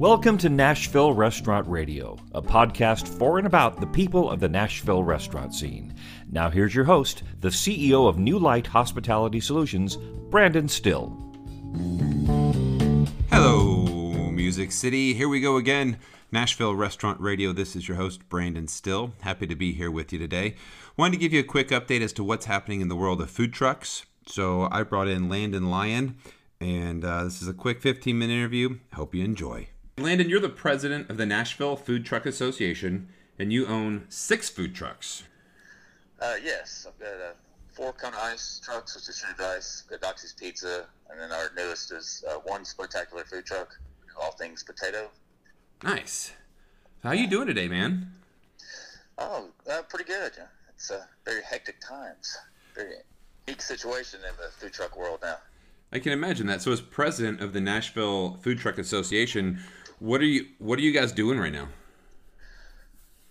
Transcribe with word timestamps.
Welcome 0.00 0.38
to 0.38 0.48
Nashville 0.48 1.12
Restaurant 1.12 1.68
Radio, 1.68 2.16
a 2.32 2.40
podcast 2.40 3.06
for 3.06 3.36
and 3.36 3.46
about 3.46 3.78
the 3.78 3.86
people 3.86 4.30
of 4.30 4.40
the 4.40 4.48
Nashville 4.48 5.04
restaurant 5.04 5.54
scene. 5.54 5.94
Now, 6.30 6.48
here's 6.48 6.74
your 6.74 6.86
host, 6.86 7.22
the 7.40 7.50
CEO 7.50 8.08
of 8.08 8.18
New 8.18 8.38
Light 8.38 8.66
Hospitality 8.66 9.40
Solutions, 9.40 9.98
Brandon 10.30 10.68
Still. 10.68 11.14
Hello, 13.30 14.30
Music 14.30 14.72
City. 14.72 15.12
Here 15.12 15.28
we 15.28 15.38
go 15.38 15.58
again. 15.58 15.98
Nashville 16.32 16.74
Restaurant 16.74 17.20
Radio. 17.20 17.52
This 17.52 17.76
is 17.76 17.86
your 17.86 17.98
host, 17.98 18.26
Brandon 18.30 18.68
Still. 18.68 19.12
Happy 19.20 19.46
to 19.46 19.54
be 19.54 19.74
here 19.74 19.90
with 19.90 20.14
you 20.14 20.18
today. 20.18 20.54
Wanted 20.96 21.16
to 21.16 21.18
give 21.18 21.34
you 21.34 21.40
a 21.40 21.44
quick 21.44 21.68
update 21.68 22.00
as 22.00 22.14
to 22.14 22.24
what's 22.24 22.46
happening 22.46 22.80
in 22.80 22.88
the 22.88 22.96
world 22.96 23.20
of 23.20 23.28
food 23.28 23.52
trucks. 23.52 24.06
So, 24.26 24.66
I 24.72 24.82
brought 24.82 25.08
in 25.08 25.28
Landon 25.28 25.68
Lyon, 25.68 26.16
and 26.58 27.04
uh, 27.04 27.24
this 27.24 27.42
is 27.42 27.48
a 27.48 27.52
quick 27.52 27.82
15 27.82 28.18
minute 28.18 28.32
interview. 28.32 28.78
Hope 28.94 29.14
you 29.14 29.22
enjoy. 29.22 29.68
Landon, 30.02 30.28
you're 30.28 30.40
the 30.40 30.48
president 30.48 31.10
of 31.10 31.16
the 31.16 31.26
Nashville 31.26 31.76
Food 31.76 32.04
Truck 32.04 32.26
Association, 32.26 33.08
and 33.38 33.52
you 33.52 33.66
own 33.66 34.06
six 34.08 34.48
food 34.48 34.74
trucks. 34.74 35.24
Uh, 36.20 36.36
yes, 36.42 36.86
I've 36.88 36.98
got 36.98 37.14
uh, 37.14 37.32
four 37.72 37.92
Kona 37.92 38.16
Ice 38.18 38.60
trucks, 38.64 38.94
which 38.94 39.08
is 39.08 39.18
shaved 39.18 39.40
ice. 39.40 39.82
Got 39.88 40.00
Doxy's 40.00 40.32
Pizza, 40.32 40.86
and 41.10 41.20
then 41.20 41.32
our 41.32 41.50
newest 41.56 41.92
is 41.92 42.24
uh, 42.28 42.34
one 42.44 42.64
Spud-tacular 42.64 43.26
food 43.26 43.46
truck, 43.46 43.78
all 44.20 44.32
things 44.32 44.62
potato. 44.62 45.08
Nice. 45.82 46.32
How 47.02 47.12
you 47.12 47.26
doing 47.26 47.46
today, 47.46 47.68
man? 47.68 48.12
Oh, 49.18 49.48
uh, 49.70 49.82
pretty 49.88 50.04
good. 50.04 50.32
It's 50.68 50.90
uh, 50.90 51.04
very 51.24 51.42
hectic 51.42 51.80
times. 51.80 52.36
Very 52.74 52.94
unique 53.46 53.62
situation 53.62 54.20
in 54.20 54.34
the 54.36 54.50
food 54.50 54.72
truck 54.72 54.96
world 54.96 55.20
now. 55.22 55.36
I 55.92 55.98
can 55.98 56.12
imagine 56.12 56.46
that. 56.46 56.62
So, 56.62 56.70
as 56.70 56.80
president 56.80 57.40
of 57.40 57.52
the 57.52 57.60
Nashville 57.60 58.38
Food 58.42 58.58
Truck 58.58 58.78
Association, 58.78 59.60
what 60.00 60.20
are 60.20 60.24
you 60.24 60.46
What 60.58 60.78
are 60.78 60.82
you 60.82 60.92
guys 60.92 61.12
doing 61.12 61.38
right 61.38 61.52
now? 61.52 61.68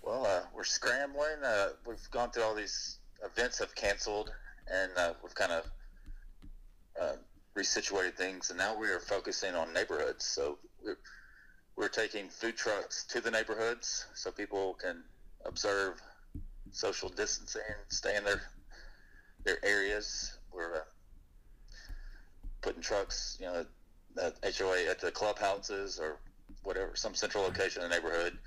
Well, 0.02 0.26
uh, 0.26 0.42
we're 0.56 0.64
scrambling. 0.64 1.44
Uh, 1.44 1.70
we've 1.86 2.10
gone 2.12 2.32
through 2.32 2.44
all 2.44 2.56
these 2.56 3.00
events 3.24 3.60
have 3.60 3.76
canceled, 3.76 4.32
and 4.72 4.92
uh, 4.96 5.14
we've 5.22 5.36
kind 5.36 5.52
of 5.52 5.66
uh, 7.00 7.16
resituated 7.56 8.16
things, 8.16 8.50
and 8.50 8.58
now 8.58 8.78
we 8.78 8.88
are 8.88 9.00
focusing 9.00 9.56
on 9.56 9.74
neighborhoods. 9.74 10.26
So 10.26 10.58
we're, 10.84 10.98
we're 11.76 11.90
taking 11.90 12.30
food 12.30 12.56
trucks 12.56 13.04
to 13.06 13.20
the 13.20 13.32
neighborhoods 13.32 14.06
so 14.14 14.32
people 14.32 14.76
can 14.76 15.04
observe 15.46 16.02
social 16.72 17.10
distancing, 17.10 17.62
stay 17.90 18.16
in 18.16 18.24
their 18.24 18.42
their 19.44 19.64
areas. 19.66 20.38
We're 20.52 20.76
uh, 20.76 20.84
putting 22.62 22.82
trucks, 22.82 23.38
you 23.40 23.48
know, 23.48 23.66
HOA 24.18 24.90
at 24.90 25.00
the 25.00 25.12
clubhouses 25.12 26.00
or 26.00 26.20
whatever, 26.64 26.92
some 26.96 27.16
central 27.16 27.44
location 27.44 27.84
in 27.84 27.90
the 27.90 27.96
neighborhood, 27.96 28.38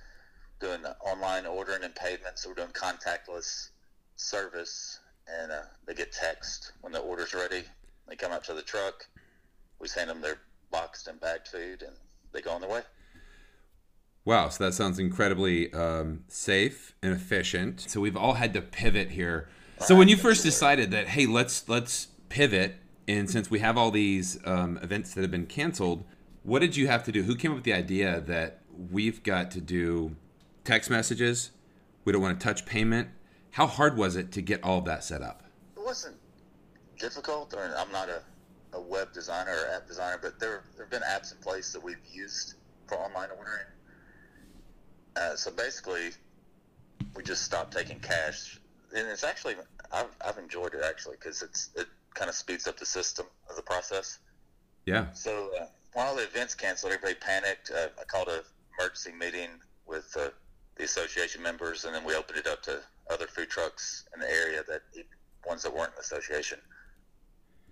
doing 0.60 0.80
online 1.05 1.46
ordering 1.46 1.82
and 1.82 1.94
payment. 1.94 2.36
So 2.38 2.48
we're 2.48 2.55
doing 2.55 2.68
contactless 2.68 3.70
service, 4.16 5.00
and 5.27 5.52
uh, 5.52 5.62
they 5.86 5.94
get 5.94 6.12
text 6.12 6.72
when 6.80 6.92
the 6.92 7.00
order's 7.00 7.34
ready. 7.34 7.64
They 8.08 8.16
come 8.16 8.33
out 8.33 8.44
to 8.44 8.55
the 8.55 8.62
truck. 8.62 9.06
We 9.80 9.88
send 9.88 10.10
them 10.10 10.20
their 10.20 10.38
boxed 10.70 11.08
and 11.08 11.20
bagged 11.20 11.48
food, 11.48 11.83
and 11.83 11.96
they 12.33 12.40
go 12.40 12.50
on 12.52 12.60
their 12.60 12.70
way. 12.70 12.83
Wow, 14.24 14.50
so 14.50 14.64
that 14.64 14.72
sounds 14.72 15.00
incredibly 15.00 15.72
um, 15.72 16.24
safe 16.28 16.94
and 17.02 17.12
efficient. 17.12 17.80
So 17.80 18.00
we've 18.00 18.16
all 18.16 18.34
had 18.34 18.55
to 18.55 18.62
pivot 18.62 19.10
here. 19.10 19.48
So 19.80 19.96
when 19.96 20.06
you 20.06 20.16
first 20.16 20.44
decided 20.44 20.92
that, 20.92 21.08
hey, 21.08 21.27
let's 21.27 21.68
let's 21.68 22.06
pivot, 22.28 22.77
and 23.08 23.29
since 23.29 23.50
we 23.50 23.58
have 23.58 23.77
all 23.77 23.90
these 23.90 24.39
um, 24.44 24.79
events 24.80 25.12
that 25.14 25.23
have 25.23 25.30
been 25.33 25.46
canceled, 25.46 26.05
what 26.42 26.61
did 26.61 26.77
you 26.77 26.89
have 26.89 27.05
to 27.05 27.13
do? 27.13 27.23
Who 27.23 27.36
came 27.36 27.53
up 27.53 27.57
with 27.57 27.64
the 27.64 27.73
idea 27.73 28.20
that 28.20 28.61
we've 28.91 29.23
got 29.23 29.51
to 29.53 29.61
do 29.61 30.17
text 30.64 30.91
messages? 30.91 31.51
We 32.05 32.13
don't 32.13 32.23
want 32.23 32.39
to 32.39 32.45
touch 32.45 32.67
payment. 32.67 33.08
How 33.53 33.67
hard 33.67 33.97
was 33.97 34.17
it 34.17 34.33
to 34.33 34.42
get 34.42 34.63
all 34.64 34.79
of 34.79 34.85
that 34.86 35.05
set 35.05 35.23
up? 35.23 35.45
It 35.77 35.85
wasn't 35.85 36.17
difficult, 36.98 37.55
or 37.55 37.75
I'm 37.77 37.92
not 37.92 38.08
a, 38.08 38.23
a 38.73 38.80
web 38.80 39.13
designer 39.13 39.53
or 39.53 39.75
app 39.75 39.86
designer, 39.86 40.19
but 40.20 40.41
there 40.41 40.64
there 40.77 40.86
have 40.86 40.91
been 40.91 41.03
apps 41.03 41.33
in 41.33 41.39
place 41.39 41.73
that 41.73 41.83
we've 41.83 41.97
used 42.11 42.55
for 42.86 42.97
online 42.97 43.29
ordering. 43.36 43.67
Uh, 45.14 45.36
so 45.36 45.51
basically, 45.51 46.11
we 47.14 47.23
just 47.23 47.42
stopped 47.42 47.73
taking 47.77 48.01
cash, 48.01 48.59
and 48.97 49.07
it's 49.07 49.24
actually 49.24 49.55
I've, 49.92 50.17
I've 50.27 50.39
enjoyed 50.39 50.74
it 50.74 50.83
actually 50.85 51.17
because 51.20 51.42
it's 51.42 51.70
it 51.77 51.86
kind 52.14 52.29
of 52.29 52.35
speeds 52.35 52.67
up 52.67 52.79
the 52.79 52.86
system 52.86 53.27
of 53.48 53.57
the 53.57 53.63
process. 53.63 54.19
Yeah. 54.86 55.13
So 55.13 55.51
uh, 55.61 55.67
all 55.95 56.17
the 56.17 56.25
events 56.25 56.55
canceled, 56.55 56.92
everybody 56.92 57.14
panicked. 57.14 57.70
Uh, 57.70 57.89
I 58.01 58.05
called 58.05 58.29
a 58.29 58.42
emergency 58.79 59.13
meeting 59.13 59.51
with 59.86 60.14
uh, 60.19 60.29
the 60.77 60.85
association 60.85 61.42
members, 61.42 61.85
and 61.85 61.95
then 61.95 62.05
we 62.05 62.14
opened 62.14 62.39
it 62.39 62.47
up 62.47 62.63
to 62.63 62.80
other 63.11 63.27
food 63.27 63.51
trucks 63.51 64.05
in 64.14 64.20
the 64.20 64.30
area 64.30 64.63
that 64.69 64.83
ones 65.47 65.63
that 65.63 65.75
weren't 65.75 65.91
in 65.91 65.97
the 65.97 66.01
association, 66.01 66.58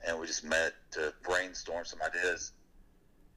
and 0.07 0.19
we 0.19 0.27
just 0.27 0.45
met 0.45 0.75
to 0.93 1.15
brainstorm 1.23 1.85
some 1.85 2.01
ideas. 2.03 2.53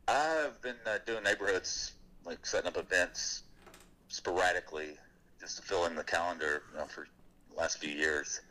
I've 0.08 0.62
been 0.62 0.76
uh, 0.86 0.98
doing 1.06 1.24
neighborhoods, 1.24 1.94
like 2.26 2.46
setting 2.46 2.68
up 2.68 2.78
events 2.78 3.44
sporadically, 4.10 4.98
just 5.40 5.58
to 5.58 5.64
fill 5.64 5.86
in 5.86 5.96
the 5.96 6.04
calendar 6.04 6.64
you 6.74 6.80
know, 6.80 6.86
for 6.86 7.08
the 7.50 7.60
last 7.60 7.78
few 7.78 7.94
years. 7.94 8.42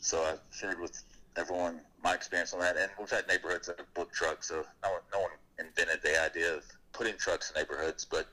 So 0.00 0.18
I 0.18 0.34
shared 0.54 0.78
with 0.80 1.02
everyone 1.36 1.80
my 2.02 2.14
experience 2.14 2.52
on 2.52 2.60
that, 2.60 2.76
and 2.76 2.90
we've 2.98 3.10
had 3.10 3.26
neighborhoods 3.26 3.66
that 3.66 3.78
have 3.78 3.92
booked 3.94 4.14
trucks, 4.14 4.48
so 4.48 4.64
no 4.82 4.98
no 5.12 5.20
one 5.20 5.30
invented 5.58 6.02
the 6.02 6.22
idea 6.22 6.54
of 6.54 6.64
putting 6.92 7.16
trucks 7.16 7.50
in 7.50 7.60
neighborhoods, 7.60 8.04
but 8.04 8.26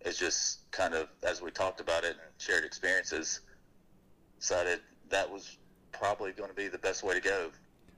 it's 0.00 0.18
just 0.18 0.70
kind 0.70 0.94
of 0.94 1.08
as 1.22 1.40
we 1.40 1.50
talked 1.50 1.80
about 1.80 2.04
it 2.04 2.10
and 2.10 2.20
shared 2.38 2.64
experiences, 2.64 3.40
decided 4.38 4.80
that 5.10 5.30
was 5.30 5.58
probably 5.92 6.32
going 6.32 6.48
to 6.48 6.54
be 6.56 6.68
the 6.68 6.78
best 6.78 7.02
way 7.02 7.14
to 7.14 7.20
go. 7.20 7.50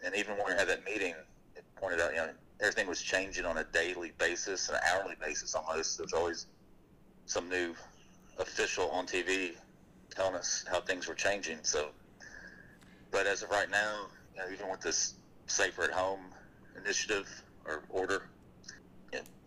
And 0.04 0.14
even 0.14 0.36
when 0.36 0.46
we 0.48 0.52
had 0.52 0.68
that 0.68 0.84
meeting, 0.84 1.14
it 1.56 1.64
pointed 1.76 2.00
out, 2.00 2.10
you 2.10 2.18
know, 2.18 2.30
everything 2.60 2.86
was 2.86 3.00
changing 3.00 3.46
on 3.46 3.58
a 3.58 3.64
daily 3.64 4.12
basis, 4.18 4.68
an 4.68 4.76
hourly 4.90 5.14
basis 5.20 5.54
almost. 5.54 5.98
There's 5.98 6.12
always 6.12 6.46
some 7.26 7.48
new 7.48 7.74
official 8.38 8.90
on 8.90 9.06
TV 9.06 9.52
telling 10.10 10.34
us 10.34 10.64
how 10.70 10.80
things 10.80 11.08
were 11.08 11.14
changing. 11.14 11.58
So, 11.62 11.88
but 13.10 13.26
as 13.26 13.42
of 13.42 13.50
right 13.50 13.70
now, 13.70 14.06
you 14.34 14.40
know, 14.40 14.46
even 14.52 14.70
with 14.70 14.80
this 14.80 15.14
safer 15.46 15.84
at 15.84 15.90
home 15.90 16.20
initiative 16.76 17.28
or 17.64 17.84
order, 17.88 18.28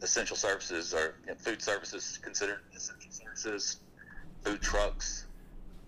essential 0.02 0.36
services 0.36 0.94
are 0.94 1.16
you 1.26 1.32
know, 1.32 1.36
food 1.36 1.62
services 1.62 2.20
considered 2.22 2.60
essential 2.76 3.12
services. 3.12 3.78
Food 4.42 4.62
trucks 4.62 5.26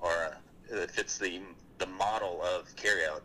are 0.01 0.37
uh, 0.71 0.77
it 0.77 0.91
fits 0.91 1.17
the 1.17 1.41
the 1.77 1.87
model 1.87 2.41
of 2.41 2.67
carryout. 2.75 3.21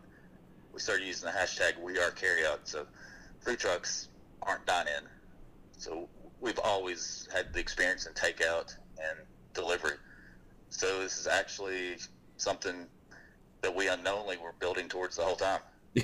We 0.73 0.79
started 0.79 1.05
using 1.05 1.29
the 1.29 1.37
hashtag 1.37 1.79
We 1.81 1.99
Are 1.99 2.11
Carryout. 2.11 2.59
So 2.63 2.85
food 3.39 3.59
trucks 3.59 4.09
aren't 4.41 4.65
dine 4.65 4.87
in. 4.87 5.03
So 5.77 6.07
we've 6.41 6.59
always 6.59 7.27
had 7.33 7.53
the 7.53 7.59
experience 7.59 8.05
in 8.05 8.13
takeout 8.13 8.75
and 8.97 9.19
delivery. 9.53 9.97
So 10.69 10.99
this 11.01 11.17
is 11.17 11.27
actually 11.27 11.97
something 12.37 12.87
that 13.61 13.75
we 13.75 13.87
unknowingly 13.87 14.37
were 14.37 14.53
building 14.59 14.87
towards 14.87 15.15
the 15.15 15.23
whole 15.23 15.35
time. 15.35 15.61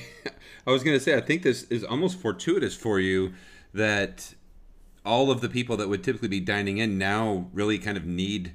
I 0.68 0.72
was 0.72 0.84
going 0.84 0.98
to 0.98 1.04
say, 1.04 1.16
I 1.16 1.22
think 1.22 1.44
this 1.44 1.64
is 1.64 1.84
almost 1.84 2.20
fortuitous 2.20 2.76
for 2.76 3.00
you 3.00 3.34
that 3.74 4.34
all 5.06 5.32
of 5.32 5.42
the 5.42 5.50
people 5.50 5.78
that 5.78 5.90
would 5.90 6.04
typically 6.04 6.28
be 6.28 6.40
dining 6.40 6.78
in 6.78 6.98
now 6.98 7.48
really 7.54 7.80
kind 7.80 7.98
of 7.98 8.06
need 8.06 8.54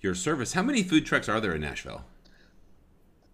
your 0.00 0.14
service. 0.14 0.54
How 0.54 0.62
many 0.62 0.82
food 0.82 1.06
trucks 1.06 1.28
are 1.28 1.40
there 1.40 1.54
in 1.54 1.60
Nashville? 1.60 2.04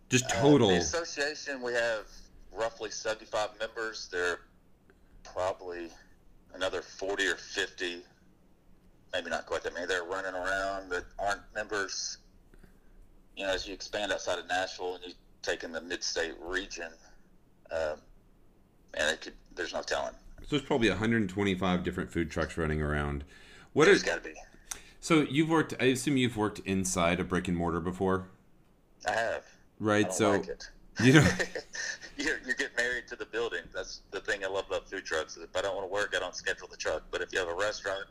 Just 0.09 0.29
total. 0.31 0.69
Uh, 0.69 0.73
the 0.73 0.79
association, 0.79 1.63
we 1.63 1.73
have 1.73 2.07
roughly 2.53 2.91
75 2.91 3.51
members. 3.61 4.09
There 4.11 4.33
are 4.33 4.41
probably 5.23 5.91
another 6.55 6.83
40 6.83 7.27
or 7.27 7.37
50, 7.37 8.03
maybe 9.13 9.31
not 9.31 9.47
quite 9.47 9.63
that 9.63 9.75
many. 9.75 9.87
They're 9.87 10.05
running 10.05 10.35
around 10.35 10.91
that 10.91 11.05
aren't 11.19 11.43
members. 11.55 12.19
You 13.37 13.47
know, 13.47 13.53
as 13.53 13.69
you 13.69 13.75
expand 13.75 14.13
outside 14.13 14.39
of 14.39 14.49
Nashville 14.49 14.97
and 14.97 15.05
you 15.05 15.13
take 15.43 15.63
in 15.63 15.73
the 15.73 15.81
mid-state 15.81 16.35
region, 16.41 16.91
um, 17.71 17.99
and 18.95 19.11
it 19.11 19.21
could, 19.21 19.35
there's 19.55 19.73
no 19.73 19.83
telling. 19.83 20.15
So 20.43 20.47
there's 20.51 20.63
probably 20.63 20.89
125 20.89 21.83
different 21.83 22.11
food 22.11 22.31
trucks 22.31 22.57
running 22.57 22.81
around. 22.81 23.25
What 23.73 23.85
there's 23.85 24.03
got 24.03 24.23
to 24.23 24.31
be. 24.31 24.35
So 25.01 25.21
you've 25.23 25.49
worked. 25.49 25.75
I 25.81 25.85
assume 25.85 26.17
you've 26.17 26.37
worked 26.37 26.61
inside 26.61 27.21
a 27.21 27.25
brick 27.25 27.49
and 27.49 27.57
mortar 27.57 27.81
before. 27.81 28.29
I 29.07 29.13
have. 29.13 29.45
Right. 29.79 30.13
so 30.13 30.33
like 30.33 30.49
you 31.05 31.13
know, 31.13 31.29
you 32.17 32.35
you 32.45 32.55
get 32.57 32.77
married 32.77 33.07
to 33.09 33.17
the 33.17 33.27
building. 33.27 33.61
That's 33.73 34.01
the 34.11 34.21
thing 34.21 34.43
I 34.43 34.49
love 34.49 34.67
about 34.67 34.91
food 34.91 35.05
trucks. 35.05 35.37
If 35.37 35.55
I 35.55 35.63
don't 35.63 35.77
want 35.77 35.89
to 35.89 35.93
work, 35.93 36.15
I 36.17 36.19
don't 36.19 36.35
schedule 36.35 36.67
the 36.69 36.77
truck. 36.77 37.05
But 37.11 37.21
if 37.21 37.33
you 37.33 37.39
have 37.39 37.49
a 37.49 37.55
restaurant, 37.55 38.07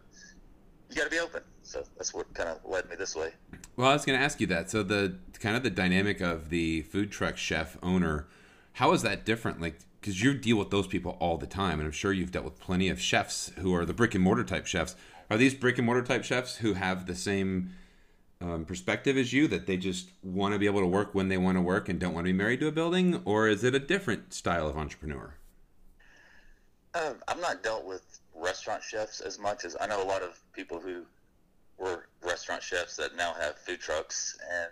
you 0.89 0.95
got 0.95 1.03
to 1.03 1.09
be 1.09 1.19
open. 1.19 1.41
So 1.63 1.83
that's 1.97 2.13
what 2.13 2.33
kind 2.33 2.47
of 2.47 2.59
led 2.63 2.89
me 2.89 2.95
this 2.95 3.15
way. 3.15 3.31
Well, 3.75 3.89
I 3.89 3.94
was 3.94 4.06
going 4.06 4.18
to 4.18 4.23
ask 4.23 4.39
you 4.39 4.47
that. 4.47 4.71
So 4.71 4.83
the 4.83 5.18
kind 5.39 5.57
of 5.57 5.63
the 5.63 5.69
dynamic 5.69 6.21
of 6.21 6.50
the 6.50 6.83
food 6.83 7.12
truck 7.12 7.35
chef 7.35 7.77
owner, 7.83 8.27
how 8.73 8.94
is 8.94 9.01
that 9.01 9.25
different? 9.25 9.59
Like, 9.59 9.80
because 10.07 10.24
you 10.24 10.33
deal 10.33 10.56
with 10.56 10.69
those 10.69 10.88
people 10.88 11.18
all 11.19 11.38
the 11.38 11.45
time, 11.45 11.81
and 11.81 11.86
I'm 11.86 11.92
sure 11.92 12.13
you've 12.13 12.31
dealt 12.31 12.45
with 12.45 12.57
plenty 12.62 12.88
of 12.88 12.98
chefs 13.01 13.51
who 13.59 13.75
are 13.75 13.83
the 13.83 13.94
brick 13.94 14.15
and 14.15 14.24
mortar 14.24 14.45
type 14.45 14.65
chefs. 14.65 14.95
Are 15.30 15.36
these 15.36 15.54
brick 15.54 15.77
and 15.77 15.86
mortar 15.86 16.01
type 16.01 16.24
chefs 16.24 16.56
who 16.56 16.75
have 16.75 17.07
the 17.07 17.13
same 17.13 17.71
um, 18.39 18.63
perspective 18.63 19.18
as 19.18 19.33
you 19.33 19.50
that 19.50 19.68
they 19.68 19.75
just 19.75 20.12
want 20.24 20.54
to 20.54 20.59
be 20.59 20.65
able 20.65 20.80
to 20.80 20.88
work 20.88 21.13
when 21.13 21.27
they 21.27 21.38
want 21.38 21.57
to 21.57 21.62
work 21.62 21.89
and 21.89 22.00
don't 22.00 22.13
want 22.13 22.25
to 22.25 22.31
be 22.31 22.38
married 22.38 22.62
to 22.62 22.68
a 22.68 22.71
building, 22.71 23.21
or 23.25 23.50
is 23.50 23.65
it 23.65 23.75
a 23.75 23.80
different 23.80 24.33
style 24.33 24.65
of 24.65 24.77
entrepreneur? 24.77 25.33
Uh, 26.94 27.15
I've 27.27 27.42
not 27.42 27.62
dealt 27.62 27.83
with 27.83 28.21
restaurant 28.33 28.83
chefs 28.83 29.19
as 29.19 29.38
much 29.38 29.65
as 29.65 29.75
I 29.81 29.88
know 29.88 30.01
a 30.01 30.07
lot 30.07 30.21
of 30.21 30.39
people 30.54 30.80
who 30.80 31.04
were 31.77 32.07
restaurant 32.21 32.63
chefs 32.63 32.95
that 32.95 33.18
now 33.18 33.33
have 33.33 33.57
food 33.57 33.81
trucks, 33.81 34.39
and 34.50 34.71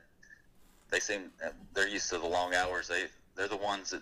they 0.92 1.02
seem 1.02 1.32
they're 1.74 1.90
used 1.90 2.10
to 2.12 2.20
the 2.20 2.26
long 2.26 2.56
hours. 2.56 2.88
They 2.88 3.08
they're 3.36 3.50
the 3.50 3.58
ones 3.58 3.90
that 3.90 4.02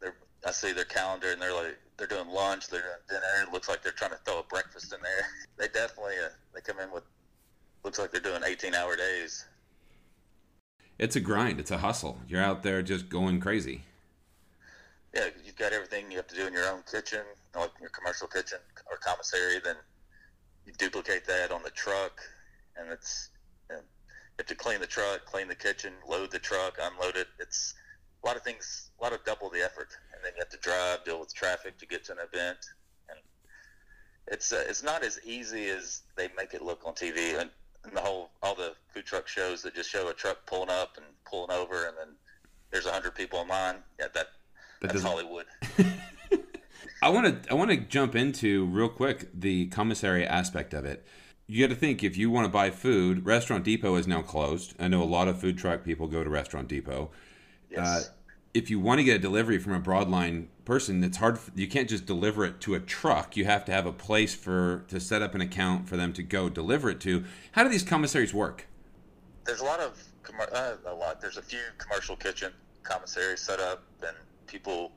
they're. 0.00 0.16
I 0.46 0.50
see 0.50 0.72
their 0.72 0.84
calendar 0.84 1.32
and 1.32 1.40
they're 1.40 1.54
like 1.54 1.78
they're 1.96 2.06
doing 2.06 2.28
lunch, 2.28 2.68
they're 2.68 2.80
doing 2.80 2.92
dinner. 3.08 3.46
It 3.46 3.52
looks 3.52 3.68
like 3.68 3.82
they're 3.82 3.92
trying 3.92 4.10
to 4.10 4.18
throw 4.24 4.40
a 4.40 4.42
breakfast 4.44 4.92
in 4.92 5.00
there. 5.02 5.26
They 5.58 5.68
definitely 5.68 6.14
uh, 6.24 6.30
they 6.54 6.60
come 6.60 6.80
in 6.80 6.90
with 6.90 7.04
looks 7.84 7.98
like 7.98 8.10
they're 8.10 8.20
doing 8.20 8.42
18 8.44 8.74
hour 8.74 8.96
days. 8.96 9.44
It's 10.98 11.16
a 11.16 11.20
grind. 11.20 11.60
It's 11.60 11.70
a 11.70 11.78
hustle. 11.78 12.18
You're 12.26 12.42
out 12.42 12.62
there 12.62 12.82
just 12.82 13.08
going 13.08 13.40
crazy. 13.40 13.82
Yeah, 15.14 15.28
you've 15.44 15.56
got 15.56 15.72
everything 15.72 16.10
you 16.10 16.16
have 16.16 16.26
to 16.28 16.34
do 16.34 16.46
in 16.46 16.52
your 16.52 16.68
own 16.68 16.82
kitchen, 16.90 17.20
like 17.54 17.70
your 17.80 17.90
commercial 17.90 18.26
kitchen 18.26 18.58
or 18.90 18.96
commissary. 18.96 19.60
Then 19.62 19.76
you 20.66 20.72
duplicate 20.72 21.26
that 21.26 21.52
on 21.52 21.62
the 21.62 21.70
truck, 21.70 22.20
and 22.76 22.90
it's 22.90 23.30
you, 23.68 23.76
know, 23.76 23.82
you 23.82 24.38
have 24.38 24.46
to 24.46 24.54
clean 24.54 24.80
the 24.80 24.86
truck, 24.86 25.24
clean 25.26 25.48
the 25.48 25.54
kitchen, 25.54 25.92
load 26.08 26.30
the 26.30 26.38
truck, 26.38 26.78
unload 26.80 27.16
it. 27.16 27.28
It's 27.38 27.74
a 28.22 28.26
lot 28.26 28.36
of 28.36 28.42
things, 28.42 28.90
a 28.98 29.02
lot 29.02 29.12
of 29.12 29.24
double 29.24 29.50
the 29.50 29.60
effort, 29.60 29.88
and 30.22 30.28
then 30.28 30.36
you 30.36 30.40
have 30.40 30.50
to 30.50 30.58
drive, 30.58 31.04
deal 31.04 31.18
with 31.18 31.34
traffic 31.34 31.78
to 31.78 31.86
get 31.86 32.04
to 32.04 32.12
an 32.12 32.18
event, 32.18 32.58
and 33.08 33.18
it's 34.28 34.52
uh, 34.52 34.64
it's 34.68 34.82
not 34.82 35.02
as 35.02 35.18
easy 35.24 35.68
as 35.68 36.02
they 36.16 36.28
make 36.36 36.54
it 36.54 36.62
look 36.62 36.82
on 36.84 36.94
TV. 36.94 37.40
And 37.40 37.50
and 37.84 37.96
the 37.96 38.00
whole 38.00 38.30
all 38.42 38.54
the 38.54 38.74
food 38.94 39.04
truck 39.04 39.26
shows 39.26 39.62
that 39.62 39.74
just 39.74 39.90
show 39.90 40.08
a 40.08 40.14
truck 40.14 40.46
pulling 40.46 40.70
up 40.70 40.96
and 40.96 41.06
pulling 41.28 41.50
over, 41.50 41.86
and 41.86 41.96
then 41.98 42.08
there's 42.70 42.86
a 42.86 42.92
hundred 42.92 43.16
people 43.16 43.40
in 43.42 43.48
line. 43.48 43.76
Yeah, 43.98 44.06
that, 44.14 44.28
that 44.80 44.92
that's 44.92 45.02
Hollywood. 45.02 45.46
I 47.02 47.08
want 47.08 47.42
to 47.42 47.50
I 47.50 47.54
want 47.54 47.70
to 47.70 47.76
jump 47.76 48.14
into 48.14 48.66
real 48.66 48.88
quick 48.88 49.28
the 49.34 49.66
commissary 49.68 50.24
aspect 50.24 50.72
of 50.72 50.84
it. 50.84 51.04
You 51.48 51.66
got 51.66 51.74
to 51.74 51.78
think 51.78 52.04
if 52.04 52.16
you 52.16 52.30
want 52.30 52.44
to 52.44 52.48
buy 52.48 52.70
food, 52.70 53.26
Restaurant 53.26 53.64
Depot 53.64 53.96
is 53.96 54.06
now 54.06 54.22
closed. 54.22 54.74
I 54.78 54.86
know 54.86 55.02
a 55.02 55.04
lot 55.04 55.26
of 55.26 55.40
food 55.40 55.58
truck 55.58 55.84
people 55.84 56.06
go 56.06 56.22
to 56.22 56.30
Restaurant 56.30 56.68
Depot. 56.68 57.10
Yes. 57.68 57.86
Uh, 57.86 58.02
if 58.54 58.68
you 58.68 58.78
want 58.78 58.98
to 58.98 59.04
get 59.04 59.16
a 59.16 59.18
delivery 59.18 59.58
from 59.58 59.72
a 59.72 59.80
broadline 59.80 60.46
person, 60.64 61.02
it's 61.02 61.16
hard. 61.16 61.38
You 61.54 61.66
can't 61.66 61.88
just 61.88 62.06
deliver 62.06 62.44
it 62.44 62.60
to 62.62 62.74
a 62.74 62.80
truck. 62.80 63.36
You 63.36 63.44
have 63.46 63.64
to 63.66 63.72
have 63.72 63.86
a 63.86 63.92
place 63.92 64.34
for 64.34 64.84
to 64.88 65.00
set 65.00 65.22
up 65.22 65.34
an 65.34 65.40
account 65.40 65.88
for 65.88 65.96
them 65.96 66.12
to 66.14 66.22
go 66.22 66.48
deliver 66.48 66.90
it 66.90 67.00
to. 67.00 67.24
How 67.52 67.62
do 67.62 67.70
these 67.70 67.82
commissaries 67.82 68.34
work? 68.34 68.66
There's 69.44 69.60
a 69.60 69.64
lot 69.64 69.80
of 69.80 70.02
uh, 70.52 70.74
a 70.86 70.94
lot. 70.94 71.20
There's 71.20 71.38
a 71.38 71.42
few 71.42 71.60
commercial 71.78 72.16
kitchen 72.16 72.52
commissaries 72.82 73.40
set 73.40 73.60
up, 73.60 73.82
and 74.06 74.16
people. 74.46 74.92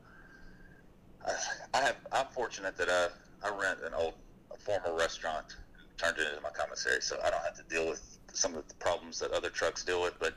Uh, 1.26 1.32
I 1.74 1.80
have. 1.80 1.96
I'm 2.12 2.26
fortunate 2.26 2.76
that 2.76 2.88
I 2.90 3.08
I 3.46 3.50
rent 3.50 3.80
an 3.84 3.94
old 3.94 4.14
a 4.52 4.56
former 4.58 4.96
restaurant, 4.96 5.56
turned 5.96 6.18
it 6.18 6.28
into 6.28 6.42
my 6.42 6.50
commissary, 6.50 7.00
so 7.00 7.18
I 7.24 7.30
don't 7.30 7.42
have 7.42 7.56
to 7.56 7.64
deal 7.64 7.88
with 7.88 8.18
some 8.32 8.54
of 8.54 8.68
the 8.68 8.74
problems 8.74 9.18
that 9.20 9.32
other 9.32 9.48
trucks 9.48 9.82
deal 9.82 10.02
with. 10.02 10.18
But 10.20 10.34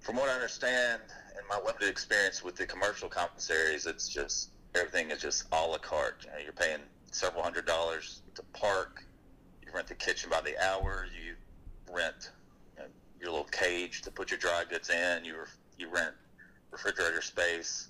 from 0.00 0.16
what 0.16 0.28
I 0.28 0.34
understand, 0.34 1.00
in 1.40 1.46
my 1.48 1.58
limited 1.64 1.88
experience 1.88 2.42
with 2.42 2.56
the 2.56 2.66
commercial 2.66 3.08
commissaries, 3.08 3.86
it's 3.86 4.08
just 4.08 4.50
everything 4.74 5.10
is 5.10 5.20
just 5.20 5.44
a 5.52 5.66
la 5.66 5.78
carte. 5.78 6.24
You 6.24 6.30
know, 6.30 6.38
you're 6.42 6.52
paying 6.52 6.80
several 7.10 7.42
hundred 7.42 7.66
dollars 7.66 8.22
to 8.34 8.42
park. 8.52 9.04
You 9.64 9.72
rent 9.74 9.86
the 9.86 9.94
kitchen 9.94 10.30
by 10.30 10.40
the 10.40 10.56
hour. 10.64 11.06
You 11.06 11.34
rent 11.94 12.30
you 12.76 12.82
know, 12.82 12.88
your 13.20 13.30
little 13.30 13.46
cage 13.46 14.02
to 14.02 14.10
put 14.10 14.30
your 14.30 14.38
dry 14.38 14.64
goods 14.68 14.90
in. 14.90 15.24
You 15.24 15.36
you 15.78 15.88
rent 15.88 16.14
refrigerator 16.70 17.22
space. 17.22 17.88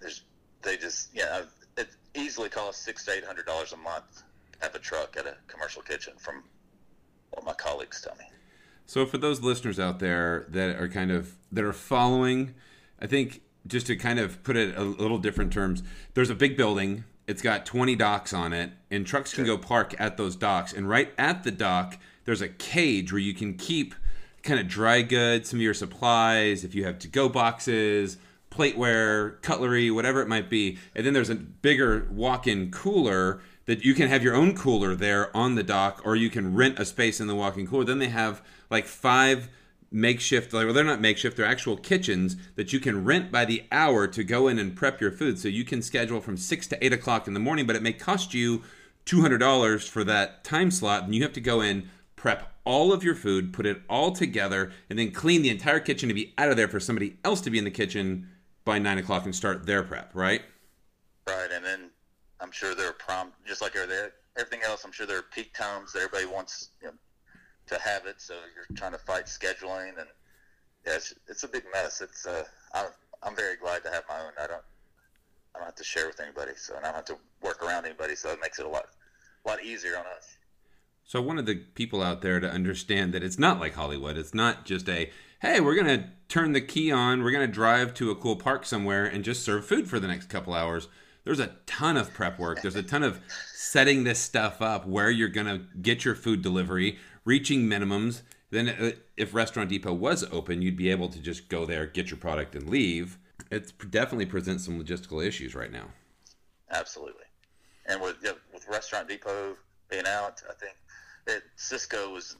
There's 0.00 0.22
they 0.62 0.76
just 0.76 1.10
yeah 1.14 1.42
it 1.76 1.88
easily 2.14 2.48
costs 2.48 2.84
six 2.84 3.04
to 3.06 3.12
eight 3.12 3.24
hundred 3.24 3.46
dollars 3.46 3.72
a 3.72 3.76
month 3.76 4.22
to 4.52 4.58
have 4.60 4.74
a 4.74 4.78
truck 4.78 5.16
at 5.16 5.26
a 5.26 5.36
commercial 5.46 5.82
kitchen 5.82 6.14
from 6.18 6.42
what 7.30 7.44
my 7.44 7.54
colleagues 7.54 8.00
tell 8.00 8.16
me. 8.16 8.24
So 8.90 9.06
for 9.06 9.18
those 9.18 9.40
listeners 9.40 9.78
out 9.78 10.00
there 10.00 10.46
that 10.48 10.74
are 10.74 10.88
kind 10.88 11.12
of 11.12 11.36
that 11.52 11.62
are 11.62 11.72
following, 11.72 12.56
I 13.00 13.06
think 13.06 13.40
just 13.64 13.86
to 13.86 13.94
kind 13.94 14.18
of 14.18 14.42
put 14.42 14.56
it 14.56 14.76
a 14.76 14.82
little 14.82 15.18
different 15.18 15.52
terms, 15.52 15.84
there's 16.14 16.28
a 16.28 16.34
big 16.34 16.56
building. 16.56 17.04
It's 17.28 17.40
got 17.40 17.64
20 17.64 17.94
docks 17.94 18.34
on 18.34 18.52
it, 18.52 18.72
and 18.90 19.06
trucks 19.06 19.32
can 19.32 19.46
go 19.46 19.56
park 19.56 19.94
at 20.00 20.16
those 20.16 20.34
docks. 20.34 20.72
And 20.72 20.88
right 20.88 21.12
at 21.16 21.44
the 21.44 21.52
dock, 21.52 21.98
there's 22.24 22.42
a 22.42 22.48
cage 22.48 23.12
where 23.12 23.20
you 23.20 23.32
can 23.32 23.54
keep 23.54 23.94
kind 24.42 24.58
of 24.58 24.66
dry 24.66 25.02
goods, 25.02 25.50
some 25.50 25.60
of 25.60 25.62
your 25.62 25.72
supplies, 25.72 26.64
if 26.64 26.74
you 26.74 26.84
have 26.84 26.98
to 26.98 27.06
go 27.06 27.28
boxes, 27.28 28.16
plateware, 28.50 29.40
cutlery, 29.40 29.92
whatever 29.92 30.20
it 30.20 30.26
might 30.26 30.50
be. 30.50 30.78
And 30.96 31.06
then 31.06 31.14
there's 31.14 31.30
a 31.30 31.36
bigger 31.36 32.08
walk 32.10 32.48
in 32.48 32.72
cooler 32.72 33.40
that 33.66 33.84
you 33.84 33.94
can 33.94 34.08
have 34.08 34.22
your 34.22 34.34
own 34.34 34.56
cooler 34.56 34.94
there 34.94 35.34
on 35.36 35.54
the 35.54 35.62
dock, 35.62 36.02
or 36.04 36.16
you 36.16 36.30
can 36.30 36.54
rent 36.54 36.78
a 36.78 36.84
space 36.84 37.20
in 37.20 37.26
the 37.26 37.34
walk 37.34 37.56
in 37.56 37.66
cooler. 37.66 37.84
Then 37.84 37.98
they 37.98 38.08
have 38.08 38.42
like 38.70 38.86
five 38.86 39.48
makeshift 39.90 40.52
like 40.52 40.64
well 40.64 40.74
they're 40.74 40.84
not 40.84 41.00
makeshift 41.00 41.36
they're 41.36 41.46
actual 41.46 41.76
kitchens 41.76 42.36
that 42.54 42.72
you 42.72 42.78
can 42.78 43.04
rent 43.04 43.32
by 43.32 43.44
the 43.44 43.64
hour 43.72 44.06
to 44.06 44.22
go 44.22 44.46
in 44.46 44.58
and 44.58 44.76
prep 44.76 45.00
your 45.00 45.10
food 45.10 45.38
so 45.38 45.48
you 45.48 45.64
can 45.64 45.82
schedule 45.82 46.20
from 46.20 46.36
six 46.36 46.68
to 46.68 46.84
eight 46.84 46.92
o'clock 46.92 47.26
in 47.26 47.34
the 47.34 47.40
morning 47.40 47.66
but 47.66 47.74
it 47.74 47.82
may 47.82 47.92
cost 47.92 48.32
you 48.32 48.62
$200 49.06 49.88
for 49.88 50.04
that 50.04 50.44
time 50.44 50.70
slot 50.70 51.04
and 51.04 51.14
you 51.14 51.22
have 51.22 51.32
to 51.32 51.40
go 51.40 51.60
in 51.60 51.88
prep 52.14 52.52
all 52.64 52.92
of 52.92 53.02
your 53.02 53.16
food 53.16 53.52
put 53.52 53.66
it 53.66 53.82
all 53.88 54.12
together 54.12 54.70
and 54.88 54.96
then 54.96 55.10
clean 55.10 55.42
the 55.42 55.50
entire 55.50 55.80
kitchen 55.80 56.08
to 56.08 56.14
be 56.14 56.32
out 56.38 56.50
of 56.50 56.56
there 56.56 56.68
for 56.68 56.78
somebody 56.78 57.16
else 57.24 57.40
to 57.40 57.50
be 57.50 57.58
in 57.58 57.64
the 57.64 57.70
kitchen 57.70 58.28
by 58.64 58.78
nine 58.78 58.98
o'clock 58.98 59.24
and 59.24 59.34
start 59.34 59.66
their 59.66 59.82
prep 59.82 60.12
right 60.14 60.42
right 61.26 61.50
and 61.52 61.64
then 61.64 61.89
i'm 62.40 62.52
sure 62.52 62.74
there 62.74 62.88
are 62.88 62.94
prompt 62.94 63.34
just 63.46 63.60
like 63.60 63.74
everything 64.36 64.60
else 64.64 64.84
i'm 64.84 64.92
sure 64.92 65.06
there 65.06 65.18
are 65.18 65.26
peak 65.34 65.52
times 65.54 65.92
that 65.92 66.00
everybody 66.00 66.26
wants 66.26 66.70
you 66.80 66.88
know, 66.88 66.94
to 67.70 67.80
have 67.80 68.06
it. 68.06 68.20
So 68.20 68.34
you're 68.54 68.76
trying 68.76 68.92
to 68.92 68.98
fight 68.98 69.26
scheduling, 69.26 69.98
and 69.98 70.08
yeah, 70.86 70.96
it's, 70.96 71.14
it's 71.28 71.44
a 71.44 71.48
big 71.48 71.64
mess. 71.72 72.00
It's 72.00 72.26
uh, 72.26 72.44
I'm 72.74 72.86
I'm 73.22 73.36
very 73.36 73.56
glad 73.56 73.82
to 73.84 73.90
have 73.90 74.04
my 74.08 74.20
own. 74.20 74.32
I 74.38 74.46
don't 74.46 74.62
I 75.54 75.58
don't 75.58 75.66
have 75.66 75.76
to 75.76 75.84
share 75.84 76.06
with 76.06 76.20
anybody, 76.20 76.52
so 76.56 76.76
and 76.76 76.84
I 76.84 76.88
don't 76.88 76.96
have 76.96 77.04
to 77.06 77.18
work 77.42 77.64
around 77.64 77.86
anybody. 77.86 78.14
So 78.14 78.30
it 78.30 78.38
makes 78.42 78.58
it 78.58 78.66
a 78.66 78.68
lot 78.68 78.86
a 79.44 79.48
lot 79.48 79.64
easier 79.64 79.96
on 79.96 80.04
us. 80.16 80.36
So 81.04 81.20
I 81.20 81.24
wanted 81.24 81.46
the 81.46 81.56
people 81.56 82.02
out 82.02 82.22
there 82.22 82.38
to 82.38 82.48
understand 82.48 83.14
that 83.14 83.22
it's 83.24 83.38
not 83.38 83.58
like 83.58 83.74
Hollywood. 83.74 84.16
It's 84.16 84.34
not 84.34 84.64
just 84.64 84.88
a 84.88 85.10
hey, 85.40 85.60
we're 85.60 85.76
gonna 85.76 86.10
turn 86.28 86.52
the 86.52 86.60
key 86.60 86.92
on, 86.92 87.22
we're 87.22 87.30
gonna 87.30 87.46
drive 87.46 87.94
to 87.94 88.10
a 88.10 88.16
cool 88.16 88.36
park 88.36 88.66
somewhere 88.66 89.06
and 89.06 89.24
just 89.24 89.44
serve 89.44 89.64
food 89.64 89.88
for 89.88 89.98
the 89.98 90.08
next 90.08 90.28
couple 90.28 90.52
hours. 90.52 90.88
There's 91.24 91.40
a 91.40 91.48
ton 91.66 91.96
of 91.96 92.12
prep 92.14 92.38
work. 92.38 92.62
There's 92.62 92.76
a 92.76 92.82
ton 92.82 93.02
of 93.02 93.20
setting 93.52 94.04
this 94.04 94.18
stuff 94.18 94.62
up 94.62 94.86
where 94.86 95.10
you're 95.10 95.28
gonna 95.28 95.66
get 95.80 96.04
your 96.04 96.14
food 96.14 96.42
delivery, 96.42 96.98
reaching 97.24 97.66
minimums. 97.66 98.22
Then, 98.50 98.68
uh, 98.68 98.92
if 99.16 99.34
Restaurant 99.34 99.68
Depot 99.68 99.92
was 99.92 100.24
open, 100.32 100.62
you'd 100.62 100.76
be 100.76 100.90
able 100.90 101.08
to 101.08 101.20
just 101.20 101.48
go 101.48 101.66
there, 101.66 101.86
get 101.86 102.10
your 102.10 102.18
product, 102.18 102.54
and 102.54 102.68
leave. 102.68 103.18
It 103.50 103.72
definitely 103.90 104.26
presents 104.26 104.64
some 104.64 104.82
logistical 104.82 105.24
issues 105.24 105.54
right 105.54 105.70
now. 105.70 105.90
Absolutely, 106.70 107.24
and 107.86 108.00
with 108.00 108.16
with 108.52 108.66
Restaurant 108.68 109.08
Depot 109.08 109.56
being 109.88 110.06
out, 110.06 110.42
I 110.48 110.54
think 110.54 111.42
Sysco 111.56 112.12
was. 112.12 112.36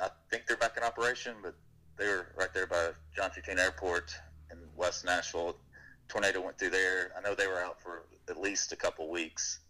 I 0.00 0.08
think 0.30 0.46
they're 0.46 0.56
back 0.56 0.76
in 0.76 0.82
operation, 0.82 1.34
but 1.42 1.54
they 1.98 2.06
were 2.06 2.28
right 2.36 2.52
there 2.54 2.66
by 2.66 2.90
John 3.14 3.26
F. 3.26 3.42
Kennedy 3.44 3.62
Airport 3.62 4.14
in 4.50 4.58
West 4.76 5.04
Nashville. 5.04 5.56
Tornado 6.12 6.42
went 6.42 6.58
through 6.58 6.70
there. 6.70 7.10
I 7.16 7.22
know 7.22 7.34
they 7.34 7.46
were 7.46 7.62
out 7.62 7.80
for 7.80 8.02
at 8.28 8.38
least 8.38 8.72
a 8.72 8.76
couple 8.76 9.10
weeks. 9.10 9.60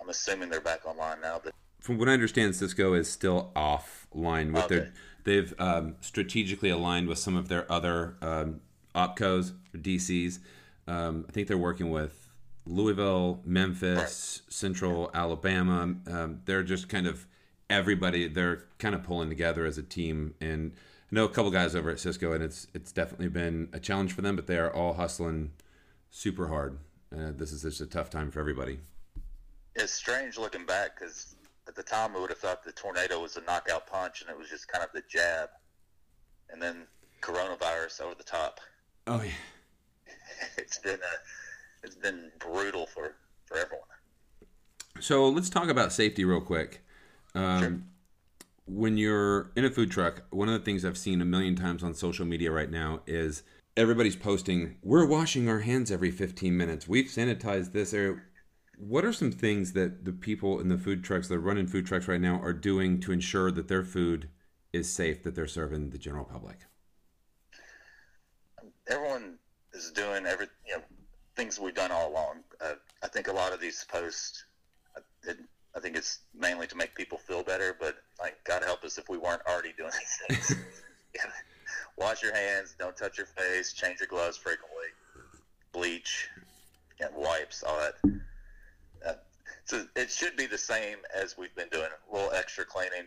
I'm 0.00 0.10
assuming 0.10 0.50
they're 0.50 0.60
back 0.60 0.86
online 0.86 1.22
now, 1.22 1.40
but 1.42 1.54
from 1.80 1.96
what 1.96 2.08
I 2.08 2.12
understand, 2.12 2.52
Sysco 2.52 2.98
is 2.98 3.10
still 3.10 3.50
offline 3.56 4.52
with 4.52 4.64
okay. 4.64 4.74
their. 4.74 4.92
They've 5.24 5.54
um, 5.58 5.96
strategically 6.00 6.68
aligned 6.68 7.08
with 7.08 7.18
some 7.18 7.34
of 7.36 7.48
their 7.48 7.70
other 7.70 8.16
um, 8.20 8.60
opcos 8.94 9.52
or 9.74 9.78
DCs. 9.78 10.38
Um, 10.86 11.24
I 11.28 11.32
think 11.32 11.48
they're 11.48 11.56
working 11.56 11.90
with 11.90 12.28
Louisville, 12.66 13.40
Memphis, 13.44 14.42
right. 14.44 14.52
Central 14.52 15.10
Alabama. 15.14 15.94
Um, 16.06 16.40
they're 16.44 16.62
just 16.62 16.88
kind 16.88 17.06
of 17.06 17.26
everybody. 17.70 18.28
They're 18.28 18.64
kind 18.78 18.94
of 18.94 19.02
pulling 19.02 19.28
together 19.30 19.64
as 19.64 19.78
a 19.78 19.82
team. 19.82 20.34
And 20.40 20.72
I 21.10 21.14
know 21.14 21.24
a 21.24 21.28
couple 21.28 21.50
guys 21.50 21.74
over 21.74 21.90
at 21.90 21.96
Sysco, 21.96 22.34
and 22.34 22.44
it's 22.44 22.66
it's 22.74 22.92
definitely 22.92 23.28
been 23.28 23.68
a 23.72 23.80
challenge 23.80 24.12
for 24.12 24.20
them. 24.20 24.36
But 24.36 24.46
they 24.46 24.58
are 24.58 24.72
all 24.72 24.94
hustling 24.94 25.52
super 26.10 26.48
hard. 26.48 26.78
Uh, 27.12 27.32
this 27.34 27.52
is 27.52 27.62
just 27.62 27.80
a 27.80 27.86
tough 27.86 28.10
time 28.10 28.30
for 28.30 28.40
everybody. 28.40 28.80
It's 29.74 29.92
strange 29.92 30.36
looking 30.36 30.66
back 30.66 30.98
because 30.98 31.36
at 31.66 31.74
the 31.74 31.82
time, 31.82 32.14
I 32.14 32.20
would 32.20 32.30
have 32.30 32.38
thought 32.38 32.62
the 32.62 32.72
tornado 32.72 33.22
was 33.22 33.36
a 33.36 33.42
knockout 33.42 33.86
punch, 33.86 34.20
and 34.20 34.30
it 34.30 34.36
was 34.38 34.50
just 34.50 34.68
kind 34.68 34.84
of 34.84 34.90
the 34.92 35.02
jab, 35.08 35.48
and 36.50 36.60
then 36.60 36.86
coronavirus 37.22 38.02
over 38.02 38.14
the 38.14 38.24
top. 38.24 38.60
Oh 39.06 39.22
yeah, 39.22 39.32
it's 40.58 40.78
been 40.78 40.98
a, 40.98 41.84
it's 41.84 41.96
been 41.96 42.30
brutal 42.38 42.86
for 42.86 43.14
for 43.46 43.56
everyone. 43.56 43.86
So 45.00 45.28
let's 45.28 45.48
talk 45.48 45.68
about 45.68 45.92
safety 45.92 46.24
real 46.24 46.40
quick. 46.42 46.84
Um, 47.34 47.60
Sure. 47.60 47.80
When 48.68 48.98
you're 48.98 49.50
in 49.56 49.64
a 49.64 49.70
food 49.70 49.90
truck, 49.90 50.24
one 50.30 50.48
of 50.48 50.52
the 50.52 50.64
things 50.64 50.84
I've 50.84 50.98
seen 50.98 51.22
a 51.22 51.24
million 51.24 51.56
times 51.56 51.82
on 51.82 51.94
social 51.94 52.26
media 52.26 52.52
right 52.52 52.70
now 52.70 53.00
is 53.06 53.42
everybody's 53.76 54.16
posting, 54.16 54.76
"We're 54.82 55.06
washing 55.06 55.48
our 55.48 55.60
hands 55.60 55.90
every 55.90 56.10
15 56.10 56.56
minutes. 56.56 56.86
We've 56.86 57.06
sanitized 57.06 57.72
this." 57.72 57.94
area. 57.94 58.20
what 58.76 59.04
are 59.04 59.12
some 59.12 59.32
things 59.32 59.72
that 59.72 60.04
the 60.04 60.12
people 60.12 60.60
in 60.60 60.68
the 60.68 60.78
food 60.78 61.02
trucks 61.02 61.26
that 61.26 61.34
are 61.34 61.40
running 61.40 61.66
food 61.66 61.84
trucks 61.84 62.06
right 62.06 62.20
now 62.20 62.40
are 62.40 62.52
doing 62.52 63.00
to 63.00 63.10
ensure 63.10 63.50
that 63.50 63.66
their 63.66 63.82
food 63.82 64.28
is 64.72 64.92
safe 64.92 65.24
that 65.24 65.34
they're 65.34 65.48
serving 65.48 65.90
the 65.90 65.98
general 65.98 66.24
public? 66.24 66.58
everyone 68.88 69.38
is 69.72 69.90
doing 69.92 70.26
every 70.26 70.46
you 70.66 70.76
know 70.76 70.82
things 71.36 71.60
we've 71.60 71.74
done 71.74 71.92
all 71.92 72.10
along. 72.10 72.42
Uh, 72.60 72.74
I 73.02 73.08
think 73.08 73.28
a 73.28 73.32
lot 73.32 73.52
of 73.52 73.60
these 73.60 73.84
posts, 73.88 74.44
I 75.76 75.80
think 75.80 75.96
it's 75.96 76.20
mainly 76.34 76.66
to 76.66 76.76
make 76.76 76.94
people 76.94 77.18
feel 77.18 77.42
better. 77.42 77.76
But 77.78 77.96
like, 78.20 78.42
God 78.44 78.62
help 78.64 78.84
us 78.84 78.98
if 78.98 79.08
we 79.08 79.18
weren't 79.18 79.42
already 79.48 79.72
doing 79.76 79.92
these 79.98 80.38
things. 80.46 80.58
yeah. 81.14 81.22
Wash 81.98 82.22
your 82.22 82.34
hands. 82.34 82.74
Don't 82.78 82.96
touch 82.96 83.18
your 83.18 83.26
face. 83.26 83.72
Change 83.72 84.00
your 84.00 84.08
gloves 84.08 84.36
frequently. 84.36 84.86
Bleach, 85.72 86.28
and 87.00 87.14
wipes, 87.14 87.62
all 87.62 87.78
that. 87.78 88.12
Uh, 89.06 89.12
so 89.64 89.84
it 89.96 90.10
should 90.10 90.36
be 90.36 90.46
the 90.46 90.58
same 90.58 90.98
as 91.14 91.36
we've 91.36 91.54
been 91.54 91.68
doing. 91.70 91.88
A 92.10 92.14
little 92.14 92.32
extra 92.32 92.64
cleaning. 92.64 93.06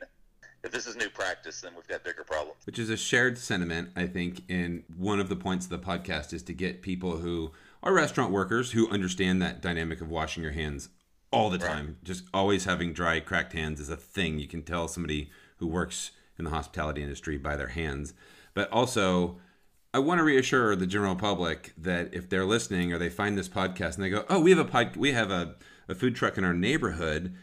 If 0.64 0.72
this 0.72 0.86
is 0.86 0.96
new 0.96 1.10
practice, 1.10 1.62
then 1.62 1.74
we've 1.76 1.88
got 1.88 2.04
bigger 2.04 2.24
problems. 2.24 2.60
which 2.66 2.78
is 2.78 2.90
a 2.92 2.98
shared 2.98 3.38
sentiment 3.38 3.90
i 3.96 4.06
think 4.06 4.44
and 4.48 4.84
one 4.96 5.20
of 5.20 5.28
the 5.28 5.36
points 5.36 5.66
of 5.66 5.72
the 5.72 5.80
podcast 5.80 6.34
is 6.34 6.44
to 6.44 6.54
get 6.54 6.84
people 6.84 7.18
who 7.18 7.52
are 7.82 7.94
restaurant 7.94 8.32
workers 8.32 8.72
who 8.72 8.88
understand 8.92 9.42
that 9.42 9.60
dynamic 9.62 10.02
of 10.02 10.10
washing 10.10 10.44
your 10.44 10.52
hands 10.52 10.90
all 11.32 11.50
the 11.50 11.58
time 11.58 11.98
just 12.04 12.24
always 12.34 12.66
having 12.66 12.94
dry 12.94 13.20
cracked 13.20 13.54
hands 13.54 13.80
is 13.80 13.90
a 13.90 13.96
thing 13.96 14.40
you 14.40 14.48
can 14.48 14.62
tell 14.62 14.88
somebody 14.88 15.30
who 15.58 15.68
works 15.68 16.12
in 16.38 16.46
the 16.46 16.52
hospitality 16.52 17.02
industry 17.02 17.38
by 17.38 17.56
their 17.56 17.70
hands 17.70 18.14
but 18.54 18.70
also 18.72 19.38
I 19.94 20.00
want 20.00 20.20
to 20.20 20.24
reassure 20.24 20.76
the 20.76 20.88
general 20.88 21.16
public 21.16 21.74
that 21.78 22.14
if 22.14 22.30
they're 22.30 22.46
listening 22.46 22.94
or 22.94 22.98
they 22.98 23.10
find 23.10 23.38
this 23.38 23.50
podcast 23.50 23.96
and 23.96 24.04
they 24.06 24.10
go, 24.10 24.24
"Oh, 24.30 24.40
we 24.40 24.52
have 24.52 24.60
a 24.60 24.66
pod, 24.66 24.96
we 24.96 25.12
have 25.12 25.32
a, 25.32 25.56
a 25.90 25.96
food 25.96 26.16
truck 26.16 26.38
in 26.38 26.46
our 26.46 26.54
neighborhood," 26.54 27.36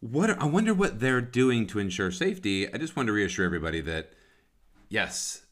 what 0.00 0.30
I 0.30 0.46
wonder 0.46 0.74
what 0.74 0.98
they're 0.98 1.20
doing 1.20 1.66
to 1.68 1.78
ensure 1.78 2.10
safety. 2.10 2.72
I 2.72 2.76
just 2.76 2.96
want 2.96 3.06
to 3.06 3.12
reassure 3.12 3.44
everybody 3.44 3.80
that 3.82 4.12
yes, 4.88 5.42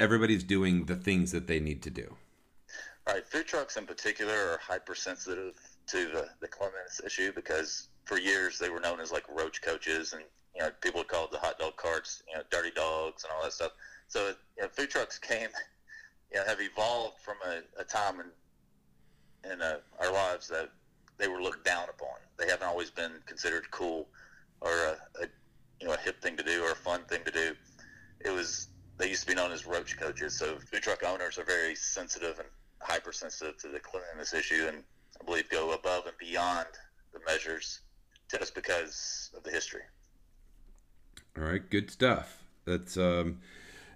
everybody's 0.00 0.42
doing 0.42 0.86
the 0.86 0.96
things 0.96 1.30
that 1.30 1.46
they 1.46 1.60
need 1.60 1.82
to 1.82 1.90
do. 1.90 2.16
All 3.06 3.14
right, 3.14 3.26
food 3.26 3.46
trucks 3.46 3.76
in 3.76 3.86
particular 3.86 4.34
are 4.34 4.58
hypersensitive 4.60 5.54
to 5.88 6.06
the, 6.08 6.28
the 6.40 6.48
cleanliness 6.48 7.00
issue 7.04 7.32
because 7.32 7.88
for 8.04 8.18
years 8.18 8.58
they 8.58 8.70
were 8.70 8.80
known 8.80 9.00
as 9.00 9.12
like 9.12 9.24
roach 9.28 9.62
coaches, 9.62 10.12
and 10.12 10.22
you 10.54 10.62
know 10.62 10.70
people 10.80 11.00
would 11.00 11.08
call 11.08 11.24
it 11.24 11.30
the 11.32 11.38
hot 11.38 11.58
dog 11.58 11.76
carts, 11.76 12.22
you 12.28 12.36
know, 12.36 12.42
dirty 12.50 12.70
dogs 12.70 13.24
and 13.24 13.32
all 13.36 13.42
that 13.42 13.52
stuff. 13.52 13.72
So 14.08 14.28
you 14.56 14.62
know, 14.62 14.68
food 14.68 14.90
trucks 14.90 15.18
came, 15.18 15.48
you 16.32 16.38
know, 16.38 16.46
have 16.46 16.60
evolved 16.60 17.18
from 17.20 17.36
a, 17.46 17.80
a 17.80 17.84
time 17.84 18.20
in 18.20 18.26
in 19.52 19.62
uh, 19.62 19.78
our 20.00 20.12
lives 20.12 20.48
that 20.48 20.70
they 21.18 21.28
were 21.28 21.40
looked 21.40 21.64
down 21.64 21.84
upon. 21.84 22.16
They 22.38 22.48
haven't 22.48 22.66
always 22.66 22.90
been 22.90 23.12
considered 23.26 23.70
cool 23.70 24.08
or 24.60 24.70
a, 24.70 24.96
a 25.22 25.26
you 25.80 25.88
know 25.88 25.94
a 25.94 25.98
hip 25.98 26.20
thing 26.22 26.36
to 26.36 26.42
do 26.42 26.62
or 26.64 26.72
a 26.72 26.76
fun 26.76 27.02
thing 27.08 27.22
to 27.24 27.30
do. 27.30 27.54
It 28.24 28.30
was 28.30 28.68
they 28.98 29.08
used 29.08 29.22
to 29.22 29.28
be 29.28 29.34
known 29.34 29.52
as 29.52 29.66
roach 29.66 29.98
coaches. 29.98 30.38
So 30.38 30.58
food 30.58 30.82
truck 30.82 31.02
owners 31.04 31.38
are 31.38 31.44
very 31.44 31.74
sensitive 31.74 32.38
and 32.38 32.48
hypersensitive 32.80 33.58
to 33.58 33.68
the 33.68 33.80
cleanliness 33.80 34.34
issue, 34.34 34.66
and 34.68 34.82
believe 35.26 35.48
go 35.50 35.72
above 35.72 36.06
and 36.06 36.16
beyond 36.18 36.66
the 37.12 37.20
measures 37.26 37.80
just 38.30 38.54
because 38.54 39.30
of 39.36 39.42
the 39.42 39.50
history. 39.50 39.82
All 41.36 41.44
right, 41.44 41.68
good 41.68 41.90
stuff. 41.90 42.44
That's 42.64 42.96
um, 42.96 43.38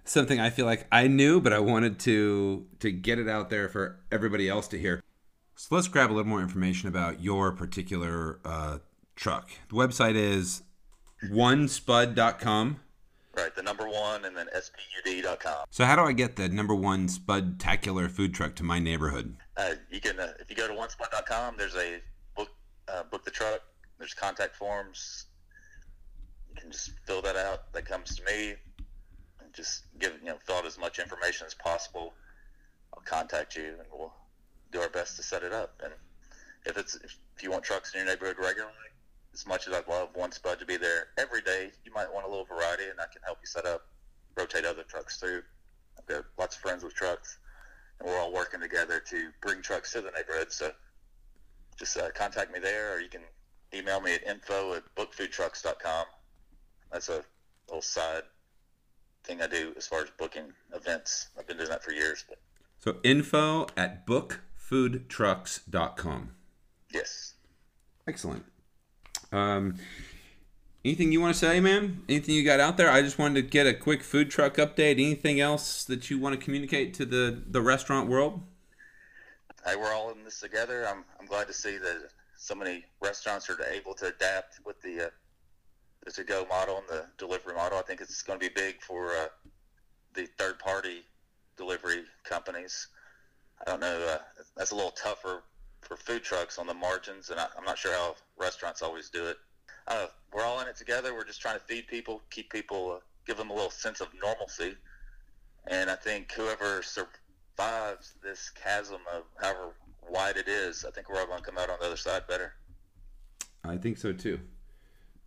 something 0.03 0.39
I 0.39 0.49
feel 0.49 0.65
like 0.65 0.87
I 0.91 1.07
knew, 1.07 1.41
but 1.41 1.53
I 1.53 1.59
wanted 1.59 1.99
to 1.99 2.67
to 2.79 2.91
get 2.91 3.19
it 3.19 3.27
out 3.27 3.49
there 3.49 3.67
for 3.67 3.99
everybody 4.11 4.47
else 4.47 4.67
to 4.69 4.79
hear. 4.79 5.01
So 5.55 5.75
let's 5.75 5.87
grab 5.87 6.11
a 6.11 6.13
little 6.13 6.29
more 6.29 6.41
information 6.41 6.87
about 6.87 7.21
your 7.21 7.51
particular 7.51 8.39
uh, 8.45 8.79
truck. 9.15 9.49
The 9.69 9.75
website 9.75 10.15
is 10.15 10.63
onespud.com. 11.23 12.79
Right, 13.33 13.55
the 13.55 13.63
number 13.63 13.87
one, 13.87 14.25
and 14.25 14.35
then 14.35 14.47
spud.com. 14.53 15.65
So 15.69 15.85
how 15.85 15.95
do 15.95 16.01
I 16.01 16.11
get 16.11 16.35
the 16.35 16.49
number 16.49 16.75
one 16.75 17.07
Spud-tacular 17.07 18.09
food 18.09 18.33
truck 18.33 18.55
to 18.55 18.63
my 18.63 18.77
neighborhood? 18.77 19.37
Uh, 19.61 19.75
you 19.91 20.01
can, 20.01 20.19
uh, 20.19 20.33
if 20.39 20.49
you 20.49 20.55
go 20.55 20.67
to 20.67 20.73
onespud.com, 20.73 21.53
there's 21.55 21.75
a 21.75 21.99
book, 22.35 22.49
uh, 22.87 23.03
book 23.03 23.23
the 23.23 23.29
truck. 23.29 23.61
There's 23.99 24.15
contact 24.15 24.55
forms. 24.55 25.25
You 26.49 26.59
can 26.59 26.71
just 26.71 26.93
fill 27.05 27.21
that 27.21 27.35
out. 27.35 27.71
That 27.73 27.85
comes 27.85 28.15
to 28.15 28.23
me. 28.23 28.55
And 29.39 29.53
just 29.53 29.83
give, 29.99 30.13
you 30.19 30.29
know, 30.29 30.37
fill 30.43 30.55
out 30.55 30.65
as 30.65 30.79
much 30.79 30.97
information 30.97 31.45
as 31.45 31.53
possible. 31.53 32.13
I'll 32.93 33.03
contact 33.03 33.55
you, 33.55 33.65
and 33.65 33.87
we'll 33.93 34.11
do 34.71 34.79
our 34.79 34.89
best 34.89 35.15
to 35.17 35.23
set 35.23 35.43
it 35.43 35.53
up. 35.53 35.79
And 35.83 35.93
if 36.65 36.75
it's 36.75 36.95
if 36.95 37.43
you 37.43 37.51
want 37.51 37.63
trucks 37.63 37.93
in 37.93 37.99
your 37.99 38.07
neighborhood 38.07 38.37
regularly, 38.39 38.73
as 39.31 39.45
much 39.45 39.67
as 39.67 39.75
I'd 39.75 39.87
love 39.87 40.09
one 40.15 40.31
spud 40.31 40.59
to 40.59 40.65
be 40.65 40.77
there 40.77 41.09
every 41.19 41.41
day, 41.41 41.69
you 41.85 41.93
might 41.93 42.11
want 42.11 42.25
a 42.25 42.29
little 42.29 42.45
variety, 42.45 42.85
and 42.89 42.99
I 42.99 43.05
can 43.13 43.21
help 43.23 43.37
you 43.41 43.47
set 43.47 43.67
up, 43.67 43.85
rotate 44.35 44.65
other 44.65 44.83
trucks 44.83 45.17
through. 45.19 45.43
I've 45.99 46.07
got 46.07 46.25
lots 46.39 46.55
of 46.55 46.63
friends 46.63 46.83
with 46.83 46.95
trucks 46.95 47.37
and 48.01 48.09
we're 48.09 48.19
all 48.19 48.33
working 48.33 48.59
together 48.59 48.99
to 48.99 49.29
bring 49.41 49.61
trucks 49.61 49.93
to 49.93 50.01
the 50.01 50.11
neighborhood. 50.11 50.51
So 50.51 50.71
just 51.77 51.95
uh, 51.97 52.09
contact 52.15 52.51
me 52.51 52.59
there, 52.59 52.95
or 52.95 52.99
you 52.99 53.07
can 53.09 53.21
email 53.73 54.01
me 54.01 54.13
at 54.15 54.23
info 54.27 54.73
at 54.73 54.83
bookfoodtrucks.com. 54.95 56.05
That's 56.91 57.07
a 57.09 57.23
little 57.67 57.81
side 57.81 58.23
thing 59.23 59.41
I 59.41 59.47
do 59.47 59.73
as 59.77 59.87
far 59.87 60.01
as 60.01 60.09
booking 60.17 60.51
events. 60.73 61.29
I've 61.37 61.47
been 61.47 61.57
doing 61.57 61.69
that 61.69 61.83
for 61.83 61.91
years. 61.91 62.25
But 62.27 62.39
So 62.79 62.97
info 63.03 63.67
at 63.77 64.05
bookfoodtrucks.com. 64.07 66.31
yes. 66.93 67.33
Excellent. 68.07 68.43
Um, 69.31 69.75
anything 70.83 71.11
you 71.11 71.21
want 71.21 71.33
to 71.33 71.39
say, 71.39 71.59
man? 71.59 72.03
Anything 72.09 72.35
you 72.35 72.43
got 72.43 72.59
out 72.59 72.77
there? 72.77 72.89
I 72.89 73.01
just 73.01 73.19
wanted 73.19 73.35
to 73.35 73.47
get 73.47 73.67
a 73.67 73.73
quick 73.73 74.03
food 74.03 74.29
truck 74.29 74.55
update. 74.55 74.93
Anything 74.93 75.39
else 75.39 75.83
that 75.85 76.09
you 76.09 76.19
want 76.19 76.37
to 76.37 76.43
communicate 76.43 76.93
to 76.95 77.05
the, 77.05 77.43
the 77.47 77.61
restaurant 77.61 78.09
world? 78.09 78.41
Hey, 79.65 79.75
we're 79.75 79.93
all 79.93 80.11
in 80.11 80.23
this 80.23 80.39
together. 80.39 80.87
I'm, 80.87 81.03
I'm 81.19 81.27
glad 81.27 81.47
to 81.47 81.53
see 81.53 81.77
that 81.77 82.09
so 82.37 82.55
many 82.55 82.85
restaurants 82.99 83.49
are 83.49 83.57
able 83.71 83.93
to 83.95 84.07
adapt 84.07 84.59
with 84.65 84.81
the 84.81 85.05
uh, 85.05 85.09
the 86.03 86.11
to-go 86.11 86.47
model 86.49 86.77
and 86.77 86.87
the 86.89 87.05
delivery 87.19 87.53
model. 87.53 87.77
I 87.77 87.83
think 87.83 88.01
it's 88.01 88.23
going 88.23 88.39
to 88.39 88.43
be 88.43 88.51
big 88.51 88.81
for 88.81 89.11
uh, 89.11 89.27
the 90.15 90.25
third-party 90.39 91.03
delivery 91.57 92.01
companies. 92.23 92.87
I 93.61 93.69
don't 93.69 93.81
know. 93.81 93.99
Uh, 94.11 94.17
that's 94.57 94.71
a 94.71 94.75
little 94.75 94.89
tougher 94.91 95.43
for 95.81 95.95
food 95.95 96.23
trucks 96.23 96.57
on 96.57 96.65
the 96.65 96.73
margins, 96.73 97.29
and 97.29 97.39
I, 97.39 97.45
I'm 97.55 97.65
not 97.65 97.77
sure 97.77 97.93
how 97.93 98.15
restaurants 98.35 98.81
always 98.81 99.11
do 99.11 99.27
it. 99.27 99.37
Uh, 99.87 100.07
we're 100.33 100.43
all 100.43 100.59
in 100.61 100.67
it 100.67 100.75
together. 100.75 101.13
We're 101.13 101.25
just 101.25 101.41
trying 101.41 101.57
to 101.59 101.63
feed 101.65 101.87
people, 101.87 102.21
keep 102.29 102.51
people, 102.51 102.93
uh, 102.97 102.99
give 103.25 103.37
them 103.37 103.49
a 103.49 103.53
little 103.53 103.71
sense 103.71 104.01
of 104.01 104.07
normalcy. 104.21 104.75
And 105.67 105.89
I 105.89 105.95
think 105.95 106.31
whoever 106.31 106.81
survives 106.81 108.13
this 108.23 108.49
chasm 108.49 109.01
of 109.13 109.23
however 109.39 109.73
wide 110.09 110.37
it 110.37 110.47
is, 110.47 110.85
I 110.85 110.91
think 110.91 111.09
we're 111.09 111.19
all 111.19 111.27
going 111.27 111.39
to 111.39 111.45
come 111.45 111.57
out 111.57 111.69
on 111.69 111.77
the 111.79 111.85
other 111.85 111.97
side 111.97 112.27
better. 112.27 112.53
I 113.63 113.77
think 113.77 113.97
so 113.97 114.13
too. 114.13 114.39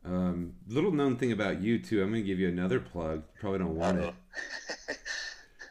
Um, 0.05 0.55
little 0.69 0.93
known 0.93 1.17
thing 1.17 1.33
about 1.33 1.63
you 1.63 1.79
too. 1.79 2.03
I'm 2.03 2.11
going 2.11 2.23
to 2.23 2.27
give 2.27 2.39
you 2.39 2.49
another 2.49 2.81
plug. 2.81 3.23
Probably 3.41 3.59
don't 3.59 3.77
want 3.77 3.99
it. 3.99 4.15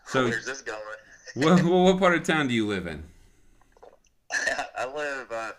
So- 0.05 0.25
where's 0.25 0.45
this 0.45 0.61
going? 0.61 0.79
well, 1.35 1.55
well, 1.55 1.83
what 1.85 1.97
part 1.97 2.13
of 2.13 2.21
town 2.23 2.47
do 2.47 2.53
you 2.53 2.67
live 2.67 2.85
in? 2.85 3.03
I 4.77 4.85
live 4.85 5.31
uh, 5.31 5.51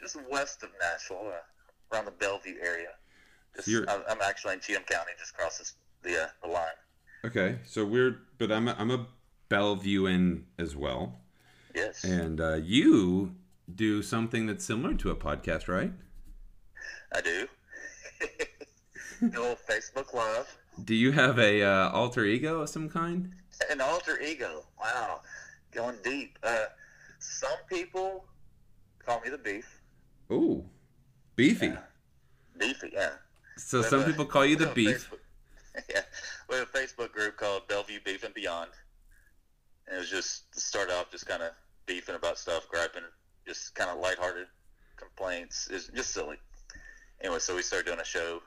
just 0.00 0.16
west 0.30 0.62
of 0.62 0.70
Nashville, 0.80 1.28
uh, 1.28 1.40
around 1.92 2.06
the 2.06 2.10
Bellevue 2.12 2.56
area. 2.62 2.88
Just, 3.56 3.68
you're- 3.68 3.86
I'm, 3.88 4.18
actually 4.22 4.54
in 4.54 4.60
Cheatham 4.60 4.84
County, 4.84 5.10
just 5.18 5.32
across 5.34 5.58
this, 5.58 5.74
the 6.02 6.24
uh, 6.24 6.26
the 6.42 6.48
line. 6.48 6.66
Okay, 7.24 7.58
so 7.64 7.84
we're, 7.84 8.18
but 8.38 8.50
I'm 8.50 8.66
a, 8.68 8.74
I'm 8.78 8.90
a 8.90 9.06
Bellevuean 9.48 10.44
as 10.58 10.74
well, 10.74 11.20
Yes. 11.74 12.02
and 12.04 12.40
uh, 12.40 12.54
you 12.54 13.34
do 13.72 14.02
something 14.02 14.46
that's 14.46 14.64
similar 14.64 14.94
to 14.94 15.10
a 15.10 15.14
podcast, 15.16 15.68
right? 15.68 15.92
I 17.14 17.20
do. 17.20 17.46
little 19.22 19.56
Facebook 19.68 20.12
Live. 20.14 20.56
Do 20.84 20.94
you 20.94 21.12
have 21.12 21.38
a 21.38 21.62
uh, 21.62 21.90
alter 21.90 22.24
ego 22.24 22.62
of 22.62 22.68
some 22.70 22.88
kind? 22.88 23.30
An 23.70 23.80
alter 23.80 24.18
ego. 24.20 24.64
Wow. 24.80 25.20
Going 25.70 25.96
deep. 26.02 26.38
Uh, 26.42 26.64
some 27.18 27.50
people 27.68 28.24
call 29.04 29.20
me 29.20 29.28
the 29.30 29.38
beef. 29.38 29.80
Ooh, 30.32 30.64
beefy. 31.36 31.66
Yeah. 31.68 31.78
Beefy, 32.58 32.90
yeah. 32.92 33.10
So 33.56 33.78
We 33.78 33.84
some 33.84 34.00
a- 34.02 34.04
people 34.04 34.24
call 34.26 34.44
you 34.46 34.56
the 34.56 34.66
beef. 34.68 35.10
Facebook- 35.10 35.18
yeah, 35.90 36.02
we 36.50 36.56
have 36.56 36.68
a 36.68 36.78
Facebook 36.78 37.12
group 37.12 37.36
called 37.38 37.66
Bellevue 37.68 38.00
Beef 38.04 38.24
and 38.24 38.34
Beyond, 38.34 38.70
and 39.86 39.96
it 39.96 39.98
was 40.00 40.10
just 40.10 40.52
to 40.52 40.60
start 40.60 40.90
off 40.90 41.10
just 41.10 41.26
kind 41.26 41.42
of 41.42 41.52
beefing 41.86 42.14
about 42.14 42.38
stuff, 42.38 42.68
griping, 42.68 43.02
just 43.46 43.74
kind 43.74 43.88
of 43.90 43.98
lighthearted 43.98 44.46
complaints. 44.96 45.68
It's 45.70 45.88
just 45.88 46.12
silly. 46.12 46.36
Anyway, 47.22 47.38
so 47.38 47.56
we 47.56 47.62
started 47.62 47.86
doing 47.86 48.00
a 48.00 48.04
show 48.04 48.40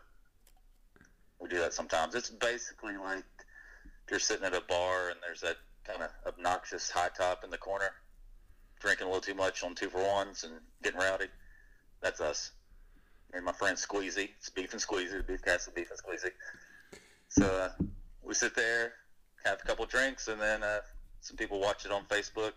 we 1.39 1.49
do 1.49 1.57
that 1.59 1.73
sometimes. 1.73 2.15
It's 2.15 2.29
basically 2.29 2.95
like 2.97 3.23
you're 4.09 4.19
sitting 4.19 4.45
at 4.45 4.53
a 4.55 4.61
bar 4.69 5.09
and 5.09 5.19
there's 5.21 5.41
that 5.41 5.57
kind 5.85 6.01
of 6.01 6.09
obnoxious 6.27 6.89
high 6.89 7.09
top 7.15 7.43
in 7.43 7.49
the 7.49 7.57
corner, 7.57 7.89
drinking 8.79 9.05
a 9.05 9.09
little 9.09 9.21
too 9.21 9.33
much 9.35 9.63
on 9.63 9.75
two 9.75 9.89
for 9.89 10.01
ones 10.01 10.43
and 10.43 10.53
getting 10.83 10.99
rowdy. 10.99 11.25
That's 12.01 12.21
us. 12.21 12.51
And 13.35 13.43
my 13.43 13.51
friend 13.51 13.77
Squeezy. 13.77 14.29
It's 14.37 14.49
Beef 14.49 14.71
and 14.71 14.81
Squeezy, 14.81 15.17
the 15.17 15.23
Beef 15.23 15.43
Castle 15.43 15.73
Beef 15.75 15.89
and 15.91 15.99
Squeezy. 15.99 16.31
So 17.27 17.45
uh, 17.45 17.69
we 18.23 18.33
sit 18.33 18.55
there, 18.55 18.93
have 19.43 19.59
a 19.61 19.67
couple 19.67 19.85
drinks, 19.85 20.29
and 20.29 20.39
then 20.39 20.63
uh, 20.63 20.79
some 21.19 21.35
people 21.35 21.59
watch 21.59 21.85
it 21.85 21.91
on 21.91 22.05
Facebook. 22.05 22.53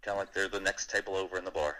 Kind 0.00 0.14
of 0.14 0.16
like 0.16 0.32
they're 0.32 0.48
the 0.48 0.60
next 0.60 0.88
table 0.88 1.14
over 1.14 1.36
in 1.36 1.44
the 1.44 1.50
bar. 1.50 1.76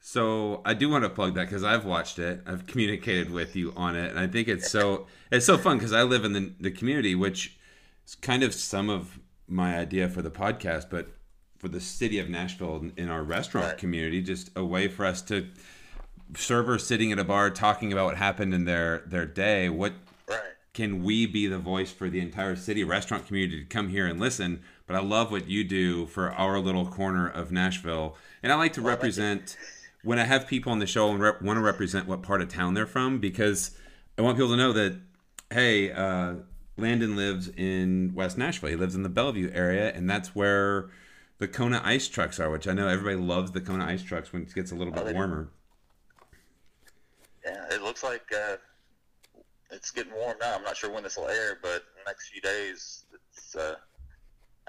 So 0.00 0.62
I 0.64 0.74
do 0.74 0.88
want 0.88 1.04
to 1.04 1.10
plug 1.10 1.34
that 1.36 1.44
because 1.44 1.62
I've 1.62 1.84
watched 1.84 2.18
it. 2.18 2.42
I've 2.44 2.66
communicated 2.66 3.30
with 3.30 3.54
you 3.54 3.72
on 3.76 3.94
it, 3.94 4.10
and 4.10 4.18
I 4.18 4.26
think 4.26 4.48
it's 4.48 4.68
so 4.68 5.06
it's 5.30 5.46
so 5.46 5.56
fun 5.56 5.78
because 5.78 5.92
I 5.92 6.02
live 6.02 6.24
in 6.24 6.32
the 6.32 6.52
the 6.58 6.72
community, 6.72 7.14
which 7.14 7.56
is 8.04 8.16
kind 8.16 8.42
of 8.42 8.52
some 8.52 8.90
of 8.90 9.20
my 9.46 9.78
idea 9.78 10.08
for 10.08 10.22
the 10.22 10.30
podcast, 10.30 10.90
but 10.90 11.06
for 11.56 11.68
the 11.68 11.80
city 11.80 12.18
of 12.18 12.28
Nashville 12.28 12.90
in 12.96 13.08
our 13.08 13.22
restaurant 13.22 13.68
Right. 13.68 13.78
community, 13.78 14.22
just 14.22 14.50
a 14.56 14.64
way 14.64 14.88
for 14.88 15.06
us 15.06 15.22
to 15.22 15.46
servers 16.34 16.86
sitting 16.86 17.12
at 17.12 17.18
a 17.18 17.24
bar 17.24 17.50
talking 17.50 17.92
about 17.92 18.06
what 18.06 18.16
happened 18.16 18.54
in 18.54 18.64
their 18.64 19.02
their 19.06 19.26
day. 19.26 19.68
What 19.68 19.92
Right. 20.28 20.40
can 20.74 21.04
we 21.04 21.26
be 21.26 21.46
the 21.46 21.58
voice 21.58 21.92
for 21.92 22.08
the 22.10 22.20
entire 22.20 22.56
city 22.56 22.82
restaurant 22.82 23.26
community 23.26 23.60
to 23.60 23.64
come 23.66 23.88
here 23.88 24.06
and 24.06 24.18
listen? 24.18 24.60
But 24.86 24.96
I 24.96 25.00
love 25.00 25.30
what 25.30 25.48
you 25.48 25.64
do 25.64 26.06
for 26.06 26.32
our 26.32 26.58
little 26.58 26.86
corner 26.86 27.28
of 27.28 27.50
Nashville, 27.52 28.16
and 28.42 28.52
I 28.52 28.56
like 28.56 28.72
to 28.74 28.80
represent 28.82 29.56
when 30.02 30.18
I 30.18 30.24
have 30.24 30.46
people 30.46 30.70
on 30.72 30.78
the 30.78 30.86
show 30.86 31.10
and 31.10 31.20
rep- 31.20 31.42
want 31.42 31.56
to 31.56 31.60
represent 31.62 32.06
what 32.06 32.22
part 32.22 32.40
of 32.40 32.48
town 32.48 32.74
they're 32.74 32.86
from 32.86 33.18
because 33.18 33.72
I 34.18 34.22
want 34.22 34.36
people 34.36 34.50
to 34.50 34.56
know 34.56 34.72
that 34.72 34.98
hey, 35.52 35.92
uh, 35.92 36.34
Landon 36.76 37.16
lives 37.16 37.48
in 37.48 38.12
West 38.14 38.36
Nashville. 38.36 38.70
He 38.70 38.76
lives 38.76 38.94
in 38.94 39.02
the 39.02 39.08
Bellevue 39.08 39.50
area, 39.54 39.92
and 39.94 40.10
that's 40.10 40.34
where 40.34 40.90
the 41.38 41.48
Kona 41.48 41.80
ice 41.84 42.08
trucks 42.08 42.38
are. 42.40 42.50
Which 42.50 42.66
I 42.68 42.72
know 42.72 42.88
everybody 42.88 43.16
loves 43.16 43.52
the 43.52 43.60
Kona 43.60 43.86
ice 43.86 44.02
trucks 44.02 44.32
when 44.32 44.42
it 44.42 44.54
gets 44.54 44.72
a 44.72 44.74
little 44.74 44.92
bit 44.92 45.14
warmer. 45.14 45.48
Yeah, 47.46 47.64
it 47.74 47.82
looks 47.82 48.02
like 48.02 48.22
uh, 48.36 48.56
it's 49.70 49.90
getting 49.90 50.12
warm 50.14 50.36
now. 50.40 50.54
I'm 50.56 50.64
not 50.64 50.76
sure 50.76 50.90
when 50.92 51.04
this 51.04 51.16
will 51.16 51.28
air, 51.28 51.58
but 51.62 51.84
the 51.94 52.02
next 52.06 52.28
few 52.30 52.40
days, 52.40 53.04
it's 53.14 53.54
uh, 53.56 53.76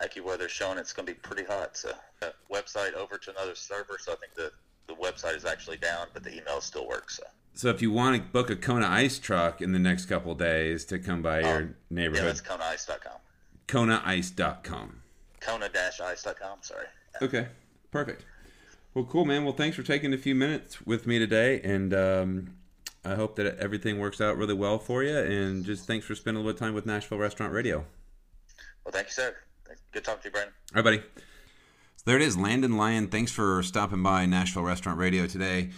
AccuWeather 0.01 0.47
showing 0.47 0.77
it's 0.77 0.93
going 0.93 1.07
to 1.07 1.13
be 1.13 1.19
pretty 1.19 1.43
hot. 1.43 1.75
So, 1.75 1.91
uh, 2.21 2.27
website 2.53 2.93
over 2.93 3.17
to 3.17 3.31
another 3.31 3.55
server. 3.55 3.97
So 3.99 4.13
I 4.13 4.15
think 4.15 4.35
the 4.35 4.51
the 4.87 4.93
website 4.95 5.35
is 5.35 5.43
actually 5.43 5.77
down, 5.77 6.07
but 6.13 6.23
the 6.23 6.31
email 6.37 6.61
still 6.61 6.87
works. 6.87 7.17
So. 7.17 7.23
So 7.55 7.69
if 7.69 7.81
you 7.81 7.91
want 7.91 8.15
to 8.15 8.21
book 8.31 8.49
a 8.51 8.55
Kona 8.55 8.87
ice 8.87 9.17
truck 9.19 9.61
in 9.61 9.71
the 9.73 9.79
next 9.79 10.05
couple 10.05 10.33
days 10.35 10.85
to 10.85 10.99
come 10.99 11.21
by 11.23 11.39
your 11.41 11.49
Oh, 11.49 11.59
Yeah, 11.59 11.65
neighborhood, 11.89 12.27
that's 12.27 12.41
KonaIce.com. 12.41 13.19
KonaIce.com. 13.67 15.01
Kona-ice.com. 15.41 16.57
Sorry. 16.61 16.85
Okay, 17.21 17.47
perfect. 17.91 18.25
Well, 18.93 19.05
cool, 19.05 19.25
man. 19.25 19.43
Well, 19.43 19.53
thanks 19.53 19.75
for 19.75 19.83
taking 19.83 20.13
a 20.13 20.17
few 20.17 20.35
minutes 20.35 20.85
with 20.85 21.05
me 21.07 21.19
today, 21.19 21.59
and 21.61 21.93
um, 21.93 22.53
I 23.05 23.15
hope 23.15 23.35
that 23.37 23.57
everything 23.57 23.99
works 23.99 24.19
out 24.19 24.37
really 24.37 24.53
well 24.53 24.79
for 24.79 25.03
you. 25.03 25.17
And 25.17 25.63
just 25.63 25.85
thanks 25.85 26.05
for 26.05 26.15
spending 26.15 26.41
a 26.41 26.45
little 26.45 26.59
time 26.59 26.73
with 26.73 26.85
Nashville 26.85 27.17
Restaurant 27.17 27.53
Radio. 27.53 27.85
Well, 28.83 28.91
thank 28.91 29.07
you, 29.07 29.13
sir. 29.13 29.35
Good 29.91 30.03
talking 30.03 30.21
to 30.23 30.27
you, 30.27 30.31
Brandon. 30.31 30.53
All 30.75 30.81
right, 30.81 30.83
buddy. 30.83 31.03
So 31.97 32.03
there 32.05 32.15
it 32.15 32.21
is, 32.21 32.37
Landon 32.37 32.77
Lyon. 32.77 33.07
Thanks 33.07 33.31
for 33.31 33.61
stopping 33.63 34.03
by 34.03 34.25
Nashville 34.25 34.63
Restaurant 34.63 34.97
Radio 34.97 35.27
today. 35.27 35.71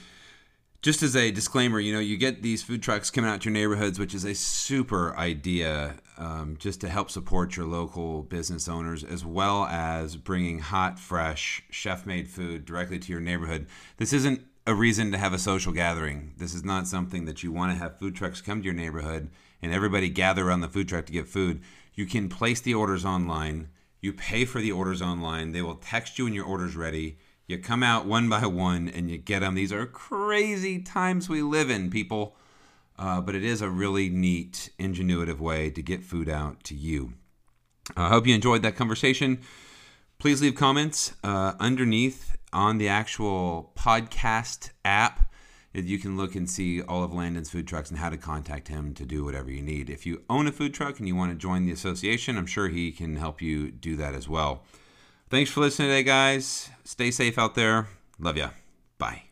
Just 0.82 1.03
as 1.03 1.13
a 1.15 1.29
disclaimer, 1.32 1.79
you 1.79 1.91
know, 1.91 1.99
you 1.99 2.15
get 2.15 2.41
these 2.41 2.63
food 2.63 2.82
trucks 2.82 3.12
coming 3.12 3.29
out 3.29 3.41
to 3.41 3.49
your 3.49 3.53
neighborhoods, 3.53 3.99
which 3.99 4.13
is 4.13 4.23
a 4.23 4.34
super 4.34 5.13
idea 5.17 5.95
um, 6.17 6.55
just 6.58 6.79
to 6.82 6.88
help 6.88 7.12
support 7.12 7.58
your 7.58 7.65
local 7.65 8.23
business 8.23 8.69
owners, 8.69 9.03
as 9.03 9.25
well 9.25 9.65
as 9.65 10.15
bringing 10.15 10.60
hot, 10.60 10.97
fresh, 10.97 11.63
chef 11.69 12.05
made 12.05 12.29
food 12.29 12.63
directly 12.63 12.97
to 12.97 13.12
your 13.12 13.19
neighborhood. 13.19 13.67
This 13.97 14.13
isn't 14.13 14.41
a 14.69 14.75
reason 14.75 15.12
to 15.12 15.17
have 15.17 15.34
a 15.34 15.39
social 15.39 15.73
gathering. 15.73 16.32
This 16.38 16.53
is 16.53 16.63
not 16.63 16.86
something 16.86 17.25
that 17.25 17.41
you 17.41 17.51
want 17.51 17.71
to 17.71 17.79
have 17.79 17.97
food 17.97 18.15
trucks 18.15 18.39
come 18.39 18.60
to 18.60 18.65
your 18.65 18.75
neighborhood 18.75 19.32
and 19.63 19.73
everybody 19.73 20.10
gather 20.10 20.47
around 20.47 20.62
the 20.62 20.67
food 20.67 20.88
truck 20.88 21.08
to 21.08 21.12
get 21.12 21.27
food. 21.27 21.63
You 21.95 22.05
can 22.05 22.29
place 22.29 22.62
the 22.62 22.75
orders 22.75 23.03
online. 23.03 23.69
You 23.99 24.13
pay 24.13 24.45
for 24.45 24.62
the 24.62 24.71
orders 24.71 25.01
online. 25.01 25.53
They 25.53 25.63
will 25.63 25.73
text 25.73 26.19
you 26.19 26.25
when 26.25 26.36
your 26.36 26.45
order's 26.45 26.75
ready. 26.75 27.17
You 27.47 27.58
come 27.58 27.82
out 27.82 28.05
one 28.05 28.29
by 28.29 28.45
one 28.45 28.88
and 28.88 29.10
you 29.10 29.17
get 29.17 29.39
them. 29.39 29.55
These 29.55 29.73
are 29.73 29.88
crazy 29.88 30.84
times 30.84 31.27
we 31.27 31.41
live 31.41 31.71
in, 31.71 31.89
people. 31.89 32.36
Uh, 32.95 33.21
but 33.21 33.34
it 33.34 33.43
is 33.43 33.63
a 33.63 33.69
really 33.69 34.08
neat, 34.08 34.69
ingenuitive 34.77 35.39
way 35.39 35.71
to 35.71 35.82
get 35.82 36.03
food 36.03 36.29
out 36.29 36.63
to 36.65 36.75
you. 36.75 37.13
I 37.97 38.10
hope 38.10 38.27
you 38.27 38.36
enjoyed 38.36 38.62
that 38.62 38.75
conversation. 38.75 39.39
Please 40.19 40.43
leave 40.43 40.53
comments 40.53 41.13
uh, 41.23 41.53
underneath 41.60 42.36
on 42.53 42.77
the 42.77 42.88
actual 42.88 43.71
podcast 43.77 44.71
app. 44.83 45.31
You 45.73 45.99
can 45.99 46.17
look 46.17 46.35
and 46.35 46.49
see 46.49 46.81
all 46.81 47.03
of 47.03 47.13
Landon's 47.13 47.49
food 47.49 47.67
trucks 47.67 47.89
and 47.89 47.99
how 47.99 48.09
to 48.09 48.17
contact 48.17 48.67
him 48.67 48.93
to 48.95 49.05
do 49.05 49.23
whatever 49.23 49.51
you 49.51 49.62
need. 49.62 49.89
If 49.89 50.05
you 50.05 50.23
own 50.29 50.47
a 50.47 50.51
food 50.51 50.73
truck 50.73 50.99
and 50.99 51.07
you 51.07 51.15
want 51.15 51.31
to 51.31 51.38
join 51.38 51.65
the 51.65 51.71
association, 51.71 52.38
I'm 52.38 52.47
sure 52.47 52.67
he 52.67 52.91
can 52.91 53.15
help 53.15 53.41
you 53.41 53.71
do 53.71 53.95
that 53.97 54.15
as 54.15 54.27
well. 54.27 54.63
Thanks 55.29 55.51
for 55.51 55.62
listening 55.62 55.89
today, 55.89 56.03
guys. 56.03 56.69
Stay 56.83 57.12
safe 57.12 57.38
out 57.38 57.53
there. 57.55 57.88
Love 58.19 58.35
ya. 58.35 58.49
Bye. 58.97 59.28